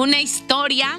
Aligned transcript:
una 0.00 0.22
historia, 0.22 0.98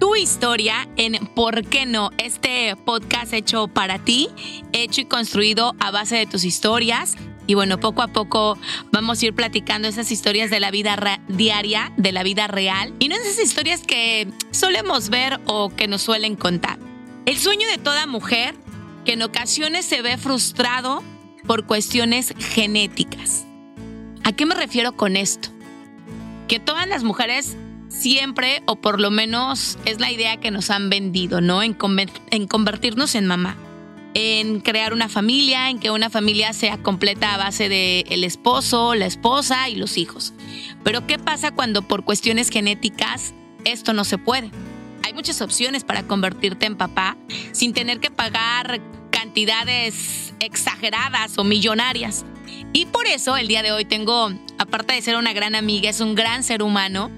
tu 0.00 0.16
historia 0.16 0.88
en 0.96 1.14
¿Por 1.36 1.64
qué 1.64 1.86
no? 1.86 2.10
Este 2.18 2.74
podcast 2.84 3.32
hecho 3.32 3.68
para 3.68 4.00
ti, 4.00 4.28
hecho 4.72 5.02
y 5.02 5.04
construido 5.04 5.76
a 5.78 5.92
base 5.92 6.16
de 6.16 6.26
tus 6.26 6.42
historias. 6.42 7.14
Y 7.46 7.54
bueno, 7.54 7.78
poco 7.78 8.02
a 8.02 8.08
poco 8.08 8.58
vamos 8.90 9.22
a 9.22 9.26
ir 9.26 9.34
platicando 9.34 9.86
esas 9.86 10.10
historias 10.10 10.50
de 10.50 10.58
la 10.58 10.72
vida 10.72 11.20
diaria, 11.28 11.92
de 11.96 12.10
la 12.10 12.24
vida 12.24 12.48
real, 12.48 12.92
y 12.98 13.08
no 13.08 13.14
esas 13.14 13.38
historias 13.38 13.82
que 13.82 14.26
solemos 14.50 15.10
ver 15.10 15.38
o 15.46 15.68
que 15.68 15.86
nos 15.86 16.02
suelen 16.02 16.34
contar. 16.34 16.80
El 17.26 17.38
sueño 17.38 17.68
de 17.68 17.78
toda 17.78 18.06
mujer 18.06 18.56
que 19.04 19.12
en 19.12 19.22
ocasiones 19.22 19.84
se 19.84 20.02
ve 20.02 20.18
frustrado 20.18 21.04
por 21.46 21.66
cuestiones 21.66 22.34
genéticas. 22.36 23.44
¿A 24.24 24.32
qué 24.32 24.44
me 24.44 24.56
refiero 24.56 24.96
con 24.96 25.16
esto? 25.16 25.50
Que 26.48 26.58
todas 26.58 26.88
las 26.88 27.04
mujeres 27.04 27.56
siempre, 28.00 28.62
o 28.66 28.76
por 28.76 29.00
lo 29.00 29.10
menos 29.10 29.78
es 29.84 30.00
la 30.00 30.10
idea 30.10 30.38
que 30.38 30.50
nos 30.50 30.70
han 30.70 30.88
vendido, 30.88 31.40
¿no? 31.40 31.62
En, 31.62 31.74
convertirnos 31.74 33.14
en 33.14 33.26
mamá, 33.26 33.56
en 34.14 34.60
crear 34.60 34.92
una 34.94 35.08
familia, 35.08 35.68
en 35.68 35.78
que 35.78 35.90
una 35.90 36.08
familia 36.08 36.52
sea 36.52 36.78
completa 36.78 37.34
a 37.34 37.36
base 37.36 37.68
de 37.68 38.06
el 38.08 38.24
esposo, 38.24 38.94
la 38.94 39.06
esposa 39.06 39.68
y 39.68 39.76
los 39.76 39.98
hijos. 39.98 40.32
Pero 40.82 41.06
¿qué 41.06 41.18
pasa 41.18 41.52
cuando 41.52 41.82
por 41.82 42.04
cuestiones 42.04 42.48
genéticas 42.48 43.34
esto 43.64 43.92
no 43.92 44.04
se 44.04 44.16
puede? 44.16 44.50
Hay 45.04 45.12
muchas 45.12 45.40
opciones 45.42 45.84
para 45.84 46.04
convertirte 46.04 46.66
en 46.66 46.76
papá 46.76 47.16
sin 47.52 47.74
tener 47.74 48.00
que 48.00 48.10
pagar 48.10 48.80
cantidades 49.10 50.32
exageradas 50.40 51.36
o 51.36 51.44
millonarias. 51.44 52.24
Y 52.72 52.86
por 52.86 53.06
eso 53.06 53.36
el 53.36 53.48
día 53.48 53.62
de 53.62 53.72
hoy 53.72 53.84
tengo, 53.84 54.30
aparte 54.58 54.94
de 54.94 55.02
ser 55.02 55.16
una 55.16 55.32
gran 55.32 55.54
amiga, 55.54 55.90
es 55.90 56.00
un 56.00 56.14
gran 56.14 56.44
ser 56.44 56.62
humano 56.62 57.10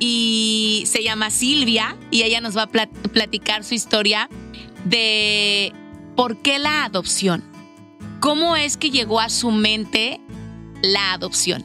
y 0.00 0.82
se 0.86 1.04
llama 1.04 1.30
Silvia 1.30 1.94
y 2.10 2.22
ella 2.22 2.40
nos 2.40 2.56
va 2.56 2.62
a 2.62 2.66
platicar 2.66 3.62
su 3.62 3.74
historia 3.74 4.28
de 4.84 5.72
por 6.16 6.42
qué 6.42 6.58
la 6.58 6.84
adopción. 6.84 7.44
¿Cómo 8.18 8.56
es 8.56 8.76
que 8.76 8.90
llegó 8.90 9.20
a 9.20 9.28
su 9.28 9.50
mente 9.50 10.18
la 10.82 11.12
adopción? 11.12 11.64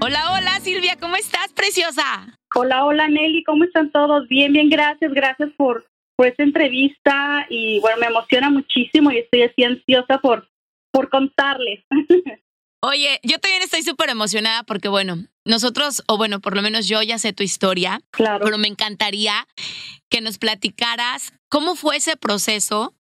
Hola, 0.00 0.32
hola 0.32 0.58
Silvia, 0.60 0.96
¿cómo 0.98 1.16
estás, 1.16 1.52
preciosa? 1.52 2.38
Hola, 2.54 2.84
hola 2.84 3.06
Nelly, 3.06 3.44
¿cómo 3.44 3.64
están 3.64 3.92
todos? 3.92 4.26
Bien, 4.28 4.52
bien, 4.52 4.70
gracias, 4.70 5.12
gracias 5.12 5.50
por, 5.56 5.84
esta 6.18 6.42
entrevista 6.42 7.46
y 7.48 7.80
bueno, 7.80 7.96
me 7.98 8.06
emociona 8.08 8.50
muchísimo 8.50 9.10
y 9.10 9.18
estoy 9.18 9.44
así 9.44 9.64
ansiosa 9.64 10.18
por, 10.18 10.46
por 10.90 11.08
contarles. 11.08 11.82
Oye, 12.82 13.20
yo 13.22 13.38
también 13.38 13.62
estoy 13.62 13.82
súper 13.82 14.08
emocionada 14.08 14.62
porque 14.62 14.88
bueno, 14.88 15.16
nosotros, 15.44 16.02
o 16.08 16.16
bueno, 16.16 16.40
por 16.40 16.56
lo 16.56 16.62
menos 16.62 16.88
yo 16.88 17.02
ya 17.02 17.18
sé 17.18 17.32
tu 17.32 17.42
historia, 17.42 18.00
claro. 18.10 18.44
pero 18.44 18.56
me 18.56 18.68
encantaría 18.68 19.46
que 20.08 20.20
nos 20.22 20.38
platicaras 20.38 21.34
cómo 21.50 21.74
fue 21.76 21.96
ese 21.96 22.16
proceso 22.16 22.94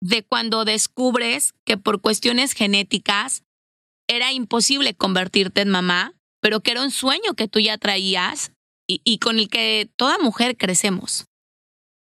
de 0.00 0.24
cuando 0.24 0.64
descubres 0.64 1.54
que 1.64 1.76
por 1.76 2.00
cuestiones 2.00 2.52
genéticas 2.52 3.44
era 4.08 4.32
imposible 4.32 4.94
convertirte 4.94 5.60
en 5.60 5.70
mamá, 5.70 6.14
pero 6.40 6.60
que 6.60 6.72
era 6.72 6.82
un 6.82 6.90
sueño 6.90 7.34
que 7.36 7.46
tú 7.46 7.60
ya 7.60 7.78
traías 7.78 8.52
y, 8.88 9.18
con 9.18 9.38
el 9.38 9.48
que 9.48 9.88
toda 9.96 10.18
mujer 10.18 10.56
crecemos. 10.56 11.26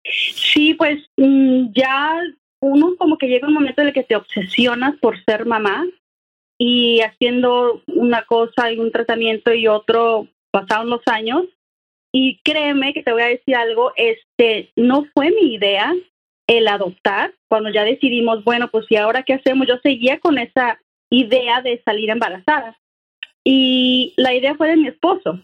Sí, 0.04 0.74
pues 0.74 1.02
mm, 1.16 1.72
ya 1.74 2.20
uno 2.60 2.94
como 2.96 3.18
que 3.18 3.26
llega 3.26 3.48
un 3.48 3.54
momento 3.54 3.80
en 3.80 3.88
el 3.88 3.94
que 3.94 4.04
te 4.04 4.14
obsesionas 4.14 4.94
por 5.00 5.24
ser 5.24 5.46
mamá 5.46 5.84
y 6.58 7.00
haciendo 7.00 7.82
una 7.86 8.24
cosa 8.24 8.72
y 8.72 8.78
un 8.78 8.92
tratamiento 8.92 9.52
y 9.52 9.68
otro 9.68 10.28
pasaron 10.50 10.90
los 10.90 11.02
años 11.06 11.44
y 12.12 12.40
créeme 12.42 12.94
que 12.94 13.02
te 13.02 13.12
voy 13.12 13.22
a 13.22 13.28
decir 13.28 13.54
algo, 13.56 13.92
este 13.96 14.70
no 14.76 15.06
fue 15.14 15.30
mi 15.30 15.54
idea 15.54 15.94
el 16.46 16.68
adoptar 16.68 17.34
cuando 17.48 17.70
ya 17.70 17.84
decidimos, 17.84 18.44
bueno, 18.44 18.68
pues 18.70 18.86
y 18.88 18.96
ahora 18.96 19.22
qué 19.22 19.34
hacemos, 19.34 19.66
yo 19.66 19.76
seguía 19.82 20.18
con 20.20 20.38
esa 20.38 20.80
idea 21.10 21.60
de 21.60 21.82
salir 21.84 22.10
embarazada. 22.10 22.78
Y 23.44 24.14
la 24.16 24.34
idea 24.34 24.54
fue 24.54 24.68
de 24.68 24.76
mi 24.76 24.88
esposo 24.88 25.40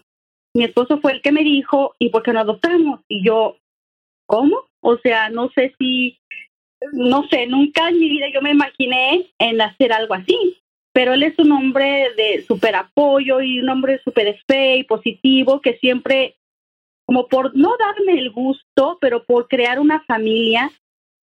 mi 0.53 0.63
esposo 0.63 0.99
fue 0.99 1.13
el 1.13 1.21
que 1.21 1.31
me 1.31 1.43
dijo, 1.43 1.95
¿y 1.99 2.09
por 2.09 2.23
qué 2.23 2.31
no 2.31 2.39
adoptamos? 2.39 3.01
Y 3.07 3.25
yo, 3.25 3.57
¿cómo? 4.27 4.65
O 4.81 4.97
sea, 4.97 5.29
no 5.29 5.49
sé 5.49 5.73
si, 5.79 6.19
no 6.91 7.27
sé, 7.29 7.47
nunca 7.47 7.89
en 7.89 7.99
mi 7.99 8.09
vida 8.09 8.27
yo 8.33 8.41
me 8.41 8.51
imaginé 8.51 9.31
en 9.39 9.61
hacer 9.61 9.91
algo 9.91 10.13
así. 10.13 10.62
Pero 10.93 11.13
él 11.13 11.23
es 11.23 11.37
un 11.39 11.51
hombre 11.51 12.11
de 12.15 12.43
súper 12.43 12.75
apoyo 12.75 13.41
y 13.41 13.59
un 13.59 13.69
hombre 13.69 13.99
súper 14.03 14.39
fe 14.47 14.77
y 14.77 14.83
positivo 14.83 15.59
que 15.59 15.77
siempre, 15.77 16.37
como 17.05 17.27
por 17.27 17.55
no 17.55 17.75
darme 17.77 18.19
el 18.19 18.31
gusto, 18.31 18.97
pero 19.01 19.23
por 19.25 19.47
crear 19.47 19.79
una 19.79 20.01
familia, 20.05 20.71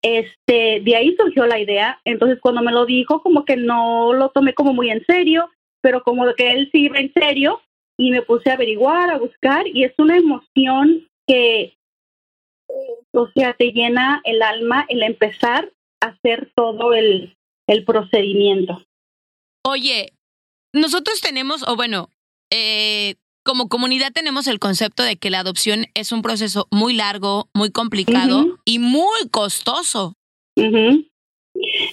este, 0.03 0.81
de 0.81 0.97
ahí 0.97 1.15
surgió 1.17 1.47
la 1.47 1.61
idea. 1.61 2.01
Entonces 2.05 2.39
cuando 2.41 2.63
me 2.63 2.73
lo 2.73 2.85
dijo, 2.85 3.23
como 3.23 3.45
que 3.45 3.57
no 3.57 4.13
lo 4.13 4.31
tomé 4.31 4.55
como 4.55 4.73
muy 4.73 4.91
en 4.91 5.05
serio, 5.05 5.49
pero 5.81 6.03
como 6.03 6.35
que 6.35 6.51
él 6.51 6.69
sí 6.73 6.87
iba 6.87 6.99
en 6.99 7.13
serio, 7.13 7.61
y 8.01 8.11
me 8.11 8.23
puse 8.23 8.49
a 8.49 8.55
averiguar, 8.55 9.11
a 9.11 9.19
buscar 9.19 9.69
y 9.69 9.85
es 9.85 9.93
una 9.99 10.17
emoción 10.17 11.07
que, 11.27 11.77
o 13.13 13.29
sea, 13.35 13.53
te 13.53 13.73
llena 13.73 14.23
el 14.25 14.41
alma 14.41 14.87
el 14.89 15.03
empezar 15.03 15.71
a 16.01 16.07
hacer 16.07 16.51
todo 16.55 16.95
el, 16.95 17.37
el 17.67 17.85
procedimiento. 17.85 18.81
Oye, 19.63 20.13
nosotros 20.73 21.21
tenemos, 21.21 21.67
o 21.69 21.77
bueno, 21.77 22.09
eh, 22.53 23.17
como 23.45 23.69
comunidad 23.69 24.13
tenemos 24.13 24.47
el 24.47 24.59
concepto 24.59 25.03
de 25.03 25.17
que 25.17 25.31
la 25.31 25.41
adopción 25.41 25.87
es 25.95 26.13
un 26.13 26.23
proceso 26.23 26.67
muy 26.71 26.95
largo, 26.95 27.49
muy 27.55 27.71
complicado 27.71 28.59
y 28.65 28.79
muy 28.79 29.29
costoso. 29.31 30.15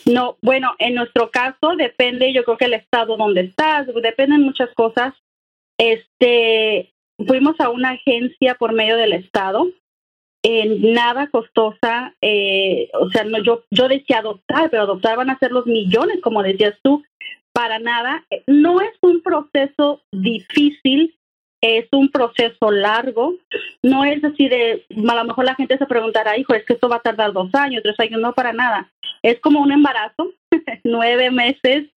No, 0.06 0.38
bueno, 0.42 0.76
en 0.80 0.96
nuestro 0.96 1.32
caso 1.32 1.76
depende, 1.78 2.34
yo 2.34 2.44
creo 2.44 2.58
que 2.58 2.66
el 2.66 2.74
estado 2.74 3.18
donde 3.18 3.42
estás, 3.42 3.88
dependen 4.02 4.42
muchas 4.42 4.70
cosas, 4.76 5.14
este, 5.78 6.94
fuimos 7.26 7.60
a 7.60 7.70
una 7.70 7.92
agencia 7.92 8.56
por 8.56 8.74
medio 8.74 8.98
del 8.98 9.14
Estado, 9.14 9.68
en 10.44 10.94
nada 10.94 11.30
costosa, 11.30 12.16
eh, 12.22 12.90
o 12.94 13.10
sea, 13.10 13.24
no, 13.24 13.42
yo, 13.44 13.64
yo 13.72 13.88
decía 13.88 14.20
adoptar, 14.20 14.70
pero 14.70 14.84
adoptar 14.84 15.18
van 15.18 15.30
a 15.30 15.40
ser 15.40 15.52
los 15.52 15.66
millones, 15.66 16.20
como 16.22 16.44
decías 16.44 16.76
tú, 16.84 17.04
para 17.57 17.79
nada. 17.79 18.23
No 18.45 18.81
es 18.81 18.94
un 19.01 19.23
proceso 19.23 20.03
difícil, 20.12 21.18
es 21.59 21.88
un 21.91 22.12
proceso 22.12 22.69
largo, 22.69 23.34
no 23.81 24.06
es 24.06 24.23
así 24.23 24.47
de, 24.47 24.85
a 24.95 25.16
lo 25.16 25.23
mejor 25.23 25.45
la 25.45 25.56
gente 25.56 25.75
se 25.75 25.88
preguntará, 25.88 26.38
hijo, 26.38 26.53
es 26.53 26.63
que 26.66 26.73
esto 26.73 26.88
va 26.88 26.97
a 26.97 27.01
tardar 27.01 27.34
dos 27.34 27.50
años, 27.56 27.81
tres 27.81 28.00
años, 28.00 28.22
no 28.22 28.34
para 28.34 28.53
nada. 28.53 28.91
Es 29.23 29.40
como 29.40 29.59
un 29.59 29.72
embarazo, 29.72 30.34
nueve 30.84 31.31
meses, 31.31 31.90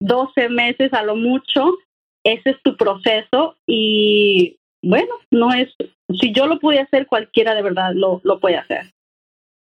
doce 0.00 0.48
meses 0.48 0.94
a 0.94 1.02
lo 1.02 1.14
mucho, 1.14 1.76
ese 2.24 2.48
es 2.48 2.62
tu 2.62 2.78
proceso 2.78 3.58
y 3.66 4.56
bueno, 4.82 5.12
no 5.30 5.52
es, 5.52 5.68
si 6.18 6.32
yo 6.32 6.46
lo 6.46 6.58
pude 6.58 6.80
hacer, 6.80 7.06
cualquiera 7.06 7.54
de 7.54 7.60
verdad 7.60 7.92
lo, 7.94 8.22
lo 8.24 8.40
puede 8.40 8.56
hacer. 8.56 8.86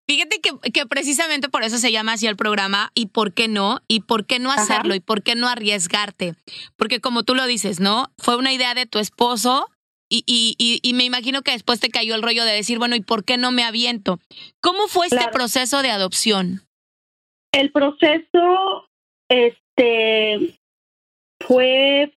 Fíjate 0.07 0.39
que, 0.39 0.71
que, 0.71 0.85
precisamente 0.85 1.49
por 1.49 1.63
eso 1.63 1.77
se 1.77 1.91
llama 1.91 2.13
así 2.13 2.27
el 2.27 2.35
programa 2.35 2.91
y 2.93 3.07
por 3.07 3.33
qué 3.33 3.47
no, 3.47 3.81
y 3.87 4.01
por 4.01 4.25
qué 4.25 4.39
no 4.39 4.51
hacerlo, 4.51 4.93
y 4.93 4.99
por 4.99 5.23
qué 5.23 5.35
no 5.35 5.47
arriesgarte. 5.47 6.35
Porque 6.75 7.01
como 7.01 7.23
tú 7.23 7.33
lo 7.33 7.45
dices, 7.47 7.79
¿no? 7.79 8.11
Fue 8.17 8.35
una 8.35 8.53
idea 8.53 8.73
de 8.75 8.85
tu 8.85 8.99
esposo 8.99 9.67
y, 10.07 10.23
y, 10.27 10.79
y, 10.83 10.93
me 10.93 11.03
imagino 11.03 11.41
que 11.41 11.51
después 11.51 11.79
te 11.79 11.89
cayó 11.89 12.13
el 12.13 12.21
rollo 12.21 12.45
de 12.45 12.51
decir, 12.53 12.77
bueno, 12.77 12.95
¿y 12.95 13.01
por 13.01 13.23
qué 13.23 13.37
no 13.37 13.51
me 13.51 13.63
aviento? 13.63 14.19
¿Cómo 14.61 14.87
fue 14.87 15.07
este 15.07 15.27
proceso 15.31 15.81
de 15.81 15.89
adopción? 15.89 16.61
El 17.51 17.71
proceso, 17.71 18.87
este, 19.29 20.55
fue 21.39 22.13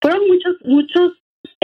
fueron 0.00 0.26
muchos, 0.26 0.56
muchos, 0.64 1.12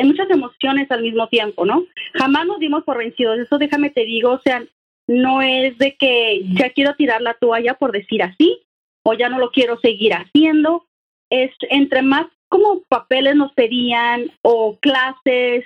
muchas 0.02 0.31
emociones 0.31 0.90
al 0.90 1.02
mismo 1.02 1.29
tiempo, 1.29 1.64
¿no? 1.64 1.85
Jamás 2.14 2.47
nos 2.47 2.58
dimos 2.58 2.85
por 2.85 2.99
vencidos, 2.99 3.38
eso 3.38 3.58
déjame 3.58 3.90
te 3.90 4.05
digo, 4.05 4.32
o 4.32 4.40
sea, 4.43 4.64
no 5.08 5.42
es 5.42 5.76
de 5.78 5.96
que 5.96 6.42
ya 6.58 6.70
quiero 6.70 6.94
tirar 6.94 7.20
la 7.20 7.34
toalla 7.34 7.74
por 7.74 7.92
decir 7.92 8.22
así, 8.22 8.60
o 9.04 9.14
ya 9.14 9.28
no 9.28 9.38
lo 9.38 9.50
quiero 9.50 9.78
seguir 9.80 10.14
haciendo, 10.14 10.86
es 11.30 11.50
entre 11.70 12.02
más 12.02 12.26
como 12.48 12.82
papeles 12.88 13.34
nos 13.34 13.52
pedían 13.52 14.30
o 14.42 14.78
clases, 14.80 15.64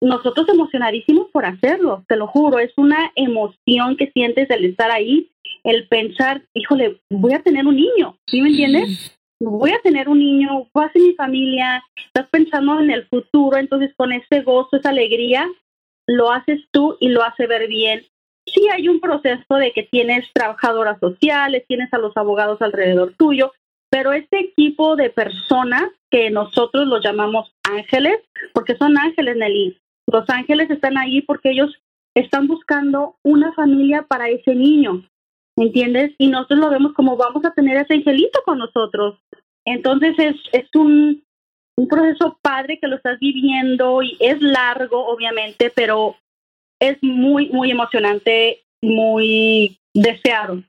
nosotros 0.00 0.48
emocionadísimos 0.48 1.28
por 1.30 1.44
hacerlo, 1.44 2.04
te 2.08 2.16
lo 2.16 2.26
juro, 2.26 2.58
es 2.58 2.72
una 2.76 3.12
emoción 3.14 3.96
que 3.96 4.10
sientes 4.12 4.48
el 4.50 4.64
estar 4.64 4.90
ahí, 4.90 5.30
el 5.64 5.88
pensar, 5.88 6.42
híjole, 6.54 7.00
voy 7.10 7.34
a 7.34 7.42
tener 7.42 7.66
un 7.66 7.76
niño, 7.76 8.16
¿sí 8.26 8.40
me 8.40 8.48
entiendes? 8.48 9.12
voy 9.40 9.70
a 9.72 9.80
tener 9.82 10.08
un 10.08 10.18
niño, 10.18 10.68
va 10.76 10.86
a 10.86 10.92
ser 10.92 11.02
mi 11.02 11.14
familia, 11.14 11.82
estás 12.06 12.28
pensando 12.30 12.80
en 12.80 12.90
el 12.90 13.06
futuro, 13.06 13.58
entonces 13.58 13.92
con 13.96 14.12
ese 14.12 14.40
gozo, 14.42 14.76
esa 14.76 14.90
alegría, 14.90 15.46
lo 16.06 16.30
haces 16.30 16.60
tú 16.70 16.96
y 17.00 17.08
lo 17.08 17.22
hace 17.22 17.46
ver 17.46 17.68
bien. 17.68 18.06
Sí 18.56 18.66
hay 18.72 18.88
un 18.88 19.00
proceso 19.00 19.56
de 19.56 19.72
que 19.72 19.82
tienes 19.82 20.26
trabajadoras 20.32 20.98
sociales, 20.98 21.64
tienes 21.68 21.92
a 21.92 21.98
los 21.98 22.16
abogados 22.16 22.62
alrededor 22.62 23.12
tuyo, 23.18 23.52
pero 23.90 24.14
este 24.14 24.40
equipo 24.40 24.96
de 24.96 25.10
personas 25.10 25.84
que 26.10 26.30
nosotros 26.30 26.86
los 26.86 27.04
llamamos 27.04 27.52
ángeles, 27.64 28.18
porque 28.54 28.74
son 28.76 28.96
ángeles, 28.96 29.36
Nelly, 29.36 29.78
los 30.06 30.28
ángeles 30.30 30.70
están 30.70 30.96
ahí 30.96 31.20
porque 31.20 31.50
ellos 31.50 31.70
están 32.14 32.46
buscando 32.46 33.16
una 33.22 33.52
familia 33.52 34.06
para 34.08 34.30
ese 34.30 34.54
niño, 34.54 35.04
¿entiendes? 35.56 36.14
Y 36.16 36.28
nosotros 36.28 36.60
lo 36.60 36.70
vemos 36.70 36.94
como 36.94 37.18
vamos 37.18 37.44
a 37.44 37.52
tener 37.52 37.76
ese 37.76 37.94
angelito 37.94 38.40
con 38.46 38.58
nosotros. 38.58 39.18
Entonces 39.66 40.14
es, 40.18 40.36
es 40.52 40.68
un, 40.74 41.22
un 41.76 41.88
proceso 41.88 42.38
padre 42.40 42.78
que 42.80 42.88
lo 42.88 42.96
estás 42.96 43.18
viviendo 43.18 44.02
y 44.02 44.16
es 44.18 44.40
largo, 44.40 45.06
obviamente, 45.08 45.70
pero 45.74 46.16
es 46.80 46.98
muy, 47.02 47.48
muy 47.50 47.70
emocionante, 47.70 48.64
muy 48.82 49.78
deseado. 49.94 50.62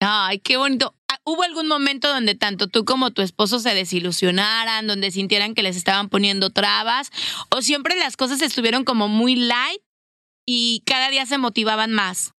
Ay, 0.00 0.38
qué 0.38 0.56
bonito. 0.56 0.94
Ah, 1.08 1.18
¿Hubo 1.24 1.42
algún 1.42 1.68
momento 1.68 2.08
donde 2.08 2.34
tanto 2.34 2.68
tú 2.68 2.84
como 2.84 3.10
tu 3.10 3.20
esposo 3.20 3.58
se 3.58 3.74
desilusionaran, 3.74 4.86
donde 4.86 5.10
sintieran 5.10 5.54
que 5.54 5.62
les 5.62 5.76
estaban 5.76 6.08
poniendo 6.08 6.50
trabas? 6.50 7.10
¿O 7.50 7.60
siempre 7.60 7.96
las 7.96 8.16
cosas 8.16 8.40
estuvieron 8.40 8.84
como 8.84 9.08
muy 9.08 9.36
light 9.36 9.82
y 10.46 10.82
cada 10.86 11.10
día 11.10 11.26
se 11.26 11.38
motivaban 11.38 11.92
más? 11.92 12.32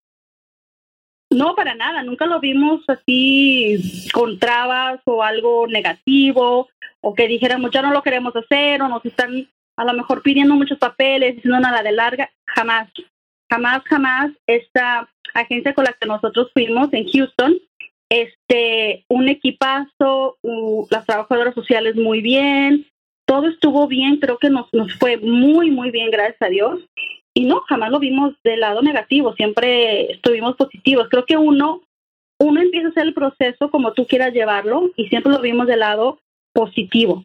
No, 1.33 1.55
para 1.55 1.75
nada, 1.75 2.03
nunca 2.03 2.27
lo 2.27 2.41
vimos 2.41 2.81
así 2.89 4.09
con 4.13 4.39
trabas 4.39 5.01
o 5.05 5.23
algo 5.23 5.69
negativo 5.69 6.69
o 7.03 7.15
que 7.15 7.29
dijéramos 7.29 7.71
ya 7.71 7.83
no 7.83 7.93
lo 7.93 8.03
queremos 8.03 8.35
hacer 8.35 8.83
o 8.83 8.89
nos 8.89 9.05
están 9.05 9.49
a 9.81 9.85
lo 9.85 9.95
mejor 9.95 10.21
pidiendo 10.23 10.55
muchos 10.55 10.79
papeles, 10.79 11.37
diciendo 11.37 11.59
nada 11.59 11.83
de 11.83 11.93
larga, 11.93 12.31
jamás, 12.45 12.91
jamás, 13.51 13.83
jamás 13.85 14.31
esta 14.47 15.09
agencia 15.33 15.73
con 15.73 15.85
la 15.85 15.95
que 15.95 16.07
nosotros 16.07 16.51
fuimos 16.53 16.93
en 16.93 17.09
Houston, 17.09 17.57
este, 18.11 19.07
un 19.09 19.31
equipazo, 19.31 20.37
las 20.91 21.07
trabajadoras 21.07 21.55
sociales 21.55 21.97
muy 21.97 22.21
bien, 22.21 22.87
todo 23.27 23.49
estuvo 23.49 23.87
bien, 23.87 24.19
creo 24.19 24.37
que 24.37 24.51
nos, 24.51 24.67
nos 24.73 24.93
fue 24.99 25.17
muy, 25.17 25.71
muy 25.71 25.91
bien, 25.91 26.11
gracias 26.11 26.43
a 26.43 26.49
Dios. 26.49 26.81
Y 27.33 27.47
no, 27.47 27.61
jamás 27.61 27.91
lo 27.91 28.01
vimos 28.01 28.35
del 28.45 28.61
lado 28.61 28.83
negativo, 28.83 29.35
siempre 29.35 30.13
estuvimos 30.13 30.57
positivos. 30.57 31.09
Creo 31.09 31.25
que 31.25 31.39
uno, 31.39 31.81
uno 32.39 32.61
empieza 32.61 32.89
a 32.89 32.91
hacer 32.91 33.07
el 33.07 33.15
proceso 33.15 33.71
como 33.71 33.95
tú 33.95 34.07
quieras 34.07 34.35
llevarlo 34.35 34.91
y 34.97 35.09
siempre 35.09 35.33
lo 35.33 35.41
vimos 35.41 35.67
del 35.69 35.81
lado 35.81 36.19
positivo. 36.53 37.25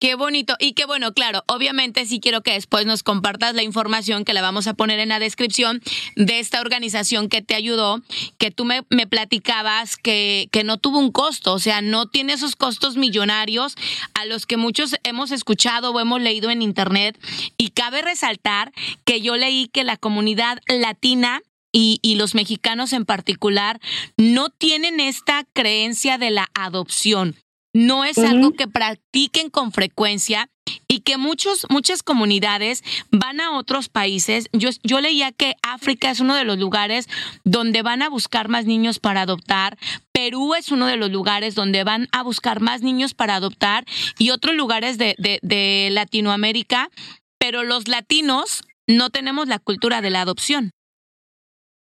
Qué 0.00 0.14
bonito. 0.14 0.56
Y 0.58 0.72
qué 0.72 0.86
bueno, 0.86 1.12
claro, 1.12 1.44
obviamente 1.46 2.06
sí 2.06 2.20
quiero 2.20 2.40
que 2.40 2.54
después 2.54 2.86
nos 2.86 3.02
compartas 3.02 3.54
la 3.54 3.62
información 3.62 4.24
que 4.24 4.32
la 4.32 4.40
vamos 4.40 4.66
a 4.66 4.72
poner 4.72 4.98
en 4.98 5.10
la 5.10 5.18
descripción 5.18 5.82
de 6.16 6.38
esta 6.38 6.62
organización 6.62 7.28
que 7.28 7.42
te 7.42 7.54
ayudó, 7.54 8.00
que 8.38 8.50
tú 8.50 8.64
me, 8.64 8.82
platicabas 8.82 9.98
que, 9.98 10.48
que 10.52 10.64
no 10.64 10.78
tuvo 10.78 10.98
un 10.98 11.12
costo, 11.12 11.52
o 11.52 11.58
sea, 11.58 11.82
no 11.82 12.08
tiene 12.08 12.32
esos 12.32 12.56
costos 12.56 12.96
millonarios 12.96 13.74
a 14.14 14.24
los 14.24 14.46
que 14.46 14.56
muchos 14.56 14.96
hemos 15.02 15.32
escuchado 15.32 15.90
o 15.90 16.00
hemos 16.00 16.22
leído 16.22 16.48
en 16.48 16.62
internet. 16.62 17.20
Y 17.58 17.68
cabe 17.68 18.00
resaltar 18.00 18.72
que 19.04 19.20
yo 19.20 19.36
leí 19.36 19.68
que 19.68 19.84
la 19.84 19.98
comunidad 19.98 20.60
latina 20.66 21.42
y, 21.72 21.98
y, 22.00 22.14
los 22.14 22.34
mexicanos 22.34 22.94
en 22.94 23.04
particular 23.04 23.80
no 24.16 24.48
tienen 24.48 24.98
esta 24.98 25.44
creencia 25.52 26.16
de 26.16 26.30
la 26.30 26.48
adopción 26.54 27.36
no 27.72 28.04
es 28.04 28.18
algo 28.18 28.52
que 28.52 28.66
practiquen 28.66 29.48
con 29.50 29.72
frecuencia 29.72 30.48
y 30.88 31.00
que 31.00 31.16
muchos, 31.16 31.66
muchas 31.70 32.02
comunidades 32.02 32.82
van 33.10 33.40
a 33.40 33.56
otros 33.56 33.88
países. 33.88 34.48
Yo, 34.52 34.70
yo 34.82 35.00
leía 35.00 35.32
que 35.32 35.54
África 35.62 36.10
es 36.10 36.20
uno 36.20 36.34
de 36.34 36.44
los 36.44 36.58
lugares 36.58 37.08
donde 37.44 37.82
van 37.82 38.02
a 38.02 38.08
buscar 38.08 38.48
más 38.48 38.66
niños 38.66 38.98
para 38.98 39.22
adoptar. 39.22 39.78
Perú 40.12 40.54
es 40.54 40.72
uno 40.72 40.86
de 40.86 40.96
los 40.96 41.10
lugares 41.10 41.54
donde 41.54 41.84
van 41.84 42.08
a 42.12 42.22
buscar 42.22 42.60
más 42.60 42.82
niños 42.82 43.14
para 43.14 43.36
adoptar 43.36 43.84
y 44.18 44.30
otros 44.30 44.54
lugares 44.54 44.98
de, 44.98 45.14
de, 45.18 45.88
Latinoamérica. 45.90 46.90
Pero 47.38 47.62
los 47.62 47.88
latinos 47.88 48.62
no 48.86 49.10
tenemos 49.10 49.48
la 49.48 49.58
cultura 49.58 50.02
de 50.02 50.10
la 50.10 50.20
adopción. 50.20 50.70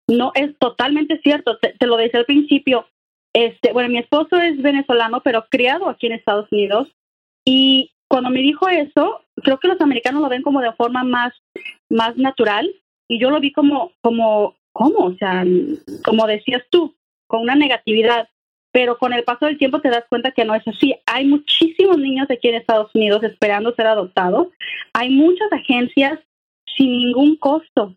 No, 0.07 0.31
es 0.35 0.57
totalmente 0.59 1.19
cierto. 1.21 1.57
te 1.57 1.87
lo 1.87 1.97
decía 1.97 2.19
al 2.19 2.25
principio 2.25 2.85
este, 3.33 3.73
bueno, 3.73 3.89
mi 3.89 3.97
esposo 3.97 4.37
es 4.37 4.61
venezolano, 4.61 5.21
pero 5.21 5.47
criado 5.49 5.89
aquí 5.89 6.05
en 6.05 6.13
Estados 6.13 6.47
Unidos. 6.51 6.87
Y 7.43 7.91
cuando 8.07 8.29
me 8.29 8.41
dijo 8.41 8.69
eso, 8.69 9.21
creo 9.43 9.59
que 9.59 9.67
los 9.67 9.81
americanos 9.81 10.21
lo 10.21 10.29
ven 10.29 10.43
como 10.43 10.61
de 10.61 10.71
forma 10.73 11.03
más, 11.03 11.33
más 11.89 12.15
natural. 12.15 12.71
Y 13.07 13.19
yo 13.19 13.31
lo 13.31 13.39
vi 13.39 13.51
como, 13.51 13.91
como, 14.01 14.55
¿cómo? 14.71 15.05
O 15.05 15.15
sea, 15.15 15.43
como 16.05 16.27
decías 16.27 16.63
tú, 16.69 16.95
con 17.27 17.41
una 17.41 17.55
negatividad. 17.55 18.29
Pero 18.71 18.97
con 18.97 19.13
el 19.13 19.23
paso 19.23 19.45
del 19.45 19.59
tiempo 19.59 19.81
te 19.81 19.89
das 19.89 20.03
cuenta 20.09 20.31
que 20.31 20.45
no 20.45 20.55
es 20.55 20.67
así. 20.67 20.95
Hay 21.05 21.25
muchísimos 21.25 21.97
niños 21.99 22.27
aquí 22.29 22.47
en 22.47 22.55
Estados 22.55 22.93
Unidos 22.95 23.23
esperando 23.23 23.73
ser 23.75 23.85
adoptados. 23.85 24.47
Hay 24.93 25.11
muchas 25.11 25.51
agencias 25.51 26.19
sin 26.75 26.91
ningún 26.91 27.35
costo. 27.35 27.95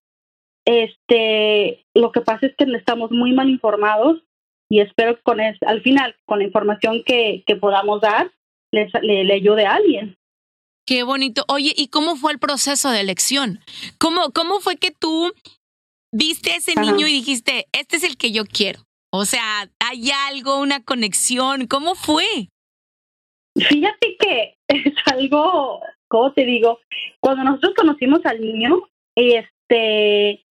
Este, 0.67 1.87
lo 1.95 2.13
que 2.13 2.21
pasa 2.21 2.47
es 2.47 2.57
que 2.57 2.65
estamos 2.65 3.11
muy 3.11 3.33
mal 3.33 3.49
informados 3.49 4.23
y 4.69 4.81
espero 4.81 5.17
que 5.17 5.23
con 5.23 5.41
al 5.41 5.83
final, 5.83 6.17
con 6.25 6.39
la 6.39 6.45
información 6.45 7.03
que, 7.05 7.45
que 7.47 7.57
podamos 7.57 8.01
dar, 8.01 8.33
le, 8.73 8.89
le, 9.25 9.33
ayude 9.33 9.65
a 9.67 9.75
alguien. 9.75 10.17
Qué 10.87 11.03
bonito. 11.03 11.45
Oye, 11.49 11.73
¿y 11.77 11.89
cómo 11.89 12.17
fue 12.17 12.33
el 12.33 12.39
proceso 12.39 12.91
de 12.91 13.01
elección? 13.01 13.61
¿Cómo, 13.99 14.33
cómo 14.33 14.61
fue 14.61 14.77
que 14.77 14.91
tú 14.91 15.33
viste 16.13 16.53
a 16.53 16.57
ese 16.57 16.75
niño 16.81 17.07
y 17.07 17.13
dijiste, 17.13 17.67
este 17.73 17.97
es 17.97 18.05
el 18.05 18.17
que 18.17 18.33
yo 18.33 18.45
quiero? 18.45 18.81
O 19.13 19.25
sea, 19.25 19.71
¿hay 19.81 20.11
algo, 20.29 20.61
una 20.61 20.83
conexión? 20.83 21.67
¿Cómo 21.67 21.95
fue? 21.95 22.25
Fíjate 23.57 24.17
que 24.19 24.57
es 24.69 24.95
algo, 25.07 25.81
¿cómo 26.09 26.33
te 26.33 26.45
digo? 26.45 26.81
Cuando 27.21 27.45
nosotros 27.45 27.75
conocimos 27.77 28.21
al 28.25 28.41
niño, 28.41 28.83
este, 29.17 30.45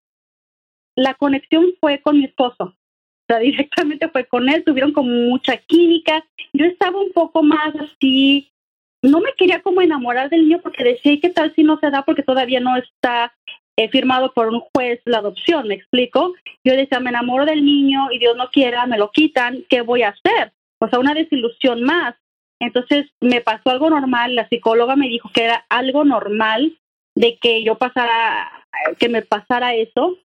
la 0.96 1.14
conexión 1.16 1.74
fue 1.80 2.02
con 2.02 2.18
mi 2.18 2.26
esposo. 2.26 2.76
O 3.28 3.34
sea, 3.34 3.40
directamente 3.40 4.08
fue 4.10 4.26
con 4.26 4.48
él, 4.50 4.64
tuvieron 4.64 4.94
como 4.94 5.10
mucha 5.10 5.58
química. 5.58 6.24
Yo 6.54 6.66
estaba 6.66 7.00
un 7.00 7.12
poco 7.12 7.42
más 7.42 7.74
así, 7.76 8.52
no 9.02 9.20
me 9.20 9.34
quería 9.34 9.62
como 9.62 9.82
enamorar 9.82 10.30
del 10.30 10.44
niño 10.44 10.60
porque 10.62 10.84
decía, 10.84 11.18
¿qué 11.20 11.30
tal 11.30 11.54
si 11.56 11.64
no 11.64 11.80
se 11.80 11.90
da? 11.90 12.04
Porque 12.04 12.24
todavía 12.24 12.60
no 12.60 12.78
está 12.78 13.34
eh, 13.78 13.90
firmado 13.90 14.32
por 14.34 14.50
un 14.50 14.62
juez 14.74 15.02
la 15.06 15.20
adopción, 15.20 15.68
¿me 15.68 15.76
explico? 15.76 16.34
Yo 16.64 16.76
decía, 16.76 17.00
me 17.00 17.10
enamoro 17.10 17.46
del 17.46 17.66
niño 17.66 18.08
y 18.12 18.20
Dios 18.20 18.38
no 18.38 18.50
quiera, 18.50 18.86
me 18.86 18.98
lo 18.98 19.12
quitan, 19.12 19.66
¿qué 19.70 19.82
voy 19.82 20.04
a 20.04 20.10
hacer? 20.10 20.54
O 20.80 20.88
sea, 20.88 21.00
una 21.00 21.14
desilusión 21.14 21.84
más. 21.84 22.16
Entonces 22.60 23.08
me 23.20 23.42
pasó 23.42 23.70
algo 23.70 23.90
normal, 23.90 24.36
la 24.36 24.48
psicóloga 24.48 24.96
me 24.96 25.10
dijo 25.10 25.30
que 25.34 25.44
era 25.44 25.66
algo 25.70 26.06
normal 26.06 26.78
de 27.16 27.38
que 27.38 27.64
yo 27.64 27.76
pasara, 27.76 28.50
que 28.98 29.10
me 29.10 29.22
pasara 29.22 29.76
eso, 29.76 30.18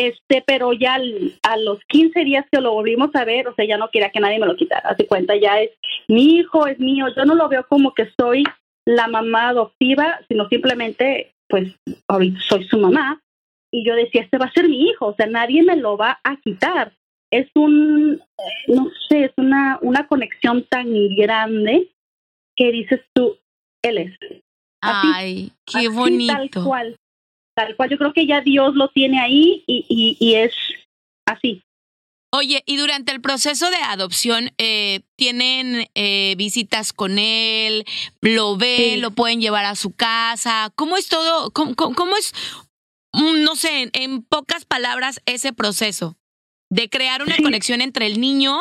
este, 0.00 0.42
pero 0.46 0.72
ya 0.72 0.98
a 1.42 1.56
los 1.58 1.78
15 1.88 2.24
días 2.24 2.46
que 2.50 2.60
lo 2.60 2.72
volvimos 2.72 3.14
a 3.14 3.24
ver, 3.26 3.48
o 3.48 3.54
sea, 3.54 3.66
ya 3.66 3.76
no 3.76 3.90
quería 3.90 4.10
que 4.10 4.20
nadie 4.20 4.38
me 4.38 4.46
lo 4.46 4.56
quitara. 4.56 4.88
Hace 4.88 5.06
cuenta, 5.06 5.36
ya 5.36 5.60
es 5.60 5.70
mi 6.08 6.36
hijo, 6.38 6.66
es 6.66 6.78
mío. 6.78 7.06
Yo 7.14 7.26
no 7.26 7.34
lo 7.34 7.48
veo 7.48 7.66
como 7.68 7.92
que 7.92 8.08
soy 8.18 8.44
la 8.86 9.08
mamá 9.08 9.50
adoptiva, 9.50 10.20
sino 10.26 10.48
simplemente, 10.48 11.34
pues, 11.48 11.74
ahorita 12.08 12.40
soy 12.48 12.64
su 12.66 12.78
mamá. 12.78 13.20
Y 13.70 13.84
yo 13.84 13.94
decía, 13.94 14.22
este 14.22 14.38
va 14.38 14.46
a 14.46 14.52
ser 14.52 14.68
mi 14.68 14.88
hijo, 14.88 15.08
o 15.08 15.14
sea, 15.14 15.26
nadie 15.26 15.62
me 15.62 15.76
lo 15.76 15.98
va 15.98 16.18
a 16.24 16.36
quitar. 16.36 16.92
Es 17.30 17.48
un, 17.54 18.22
no 18.66 18.90
sé, 19.08 19.24
es 19.24 19.32
una, 19.36 19.78
una 19.82 20.06
conexión 20.08 20.64
tan 20.64 20.88
grande 21.14 21.90
que 22.56 22.72
dices 22.72 23.00
tú, 23.12 23.36
él 23.82 23.98
es. 23.98 24.40
Ay, 24.80 25.52
qué 25.66 25.88
bonito. 25.88 26.32
Tal 26.32 26.50
cual 26.64 26.96
tal 27.66 27.76
cual 27.76 27.90
yo 27.90 27.98
creo 27.98 28.12
que 28.12 28.26
ya 28.26 28.40
Dios 28.40 28.74
lo 28.74 28.88
tiene 28.88 29.20
ahí 29.20 29.64
y, 29.66 30.16
y, 30.18 30.34
es 30.34 30.52
así. 31.26 31.62
Oye, 32.32 32.62
y 32.64 32.76
durante 32.76 33.12
el 33.12 33.20
proceso 33.20 33.68
de 33.70 33.76
adopción, 33.76 34.50
eh, 34.56 35.00
¿tienen 35.16 35.88
eh, 35.94 36.34
visitas 36.38 36.92
con 36.92 37.18
él? 37.18 37.84
¿Lo 38.20 38.56
ven? 38.56 39.00
¿Lo 39.00 39.10
pueden 39.10 39.40
llevar 39.40 39.64
a 39.64 39.74
su 39.74 39.94
casa? 39.94 40.72
¿Cómo 40.76 40.96
es 40.96 41.08
todo? 41.08 41.50
¿Cómo, 41.50 41.74
cómo 41.74 42.16
es, 42.16 42.32
no 43.12 43.56
sé, 43.56 43.90
en, 43.92 44.22
pocas 44.22 44.64
palabras, 44.64 45.20
ese 45.26 45.52
proceso 45.52 46.16
de 46.70 46.88
crear 46.88 47.22
una 47.22 47.36
conexión 47.42 47.80
entre 47.80 48.06
el 48.06 48.20
niño 48.20 48.60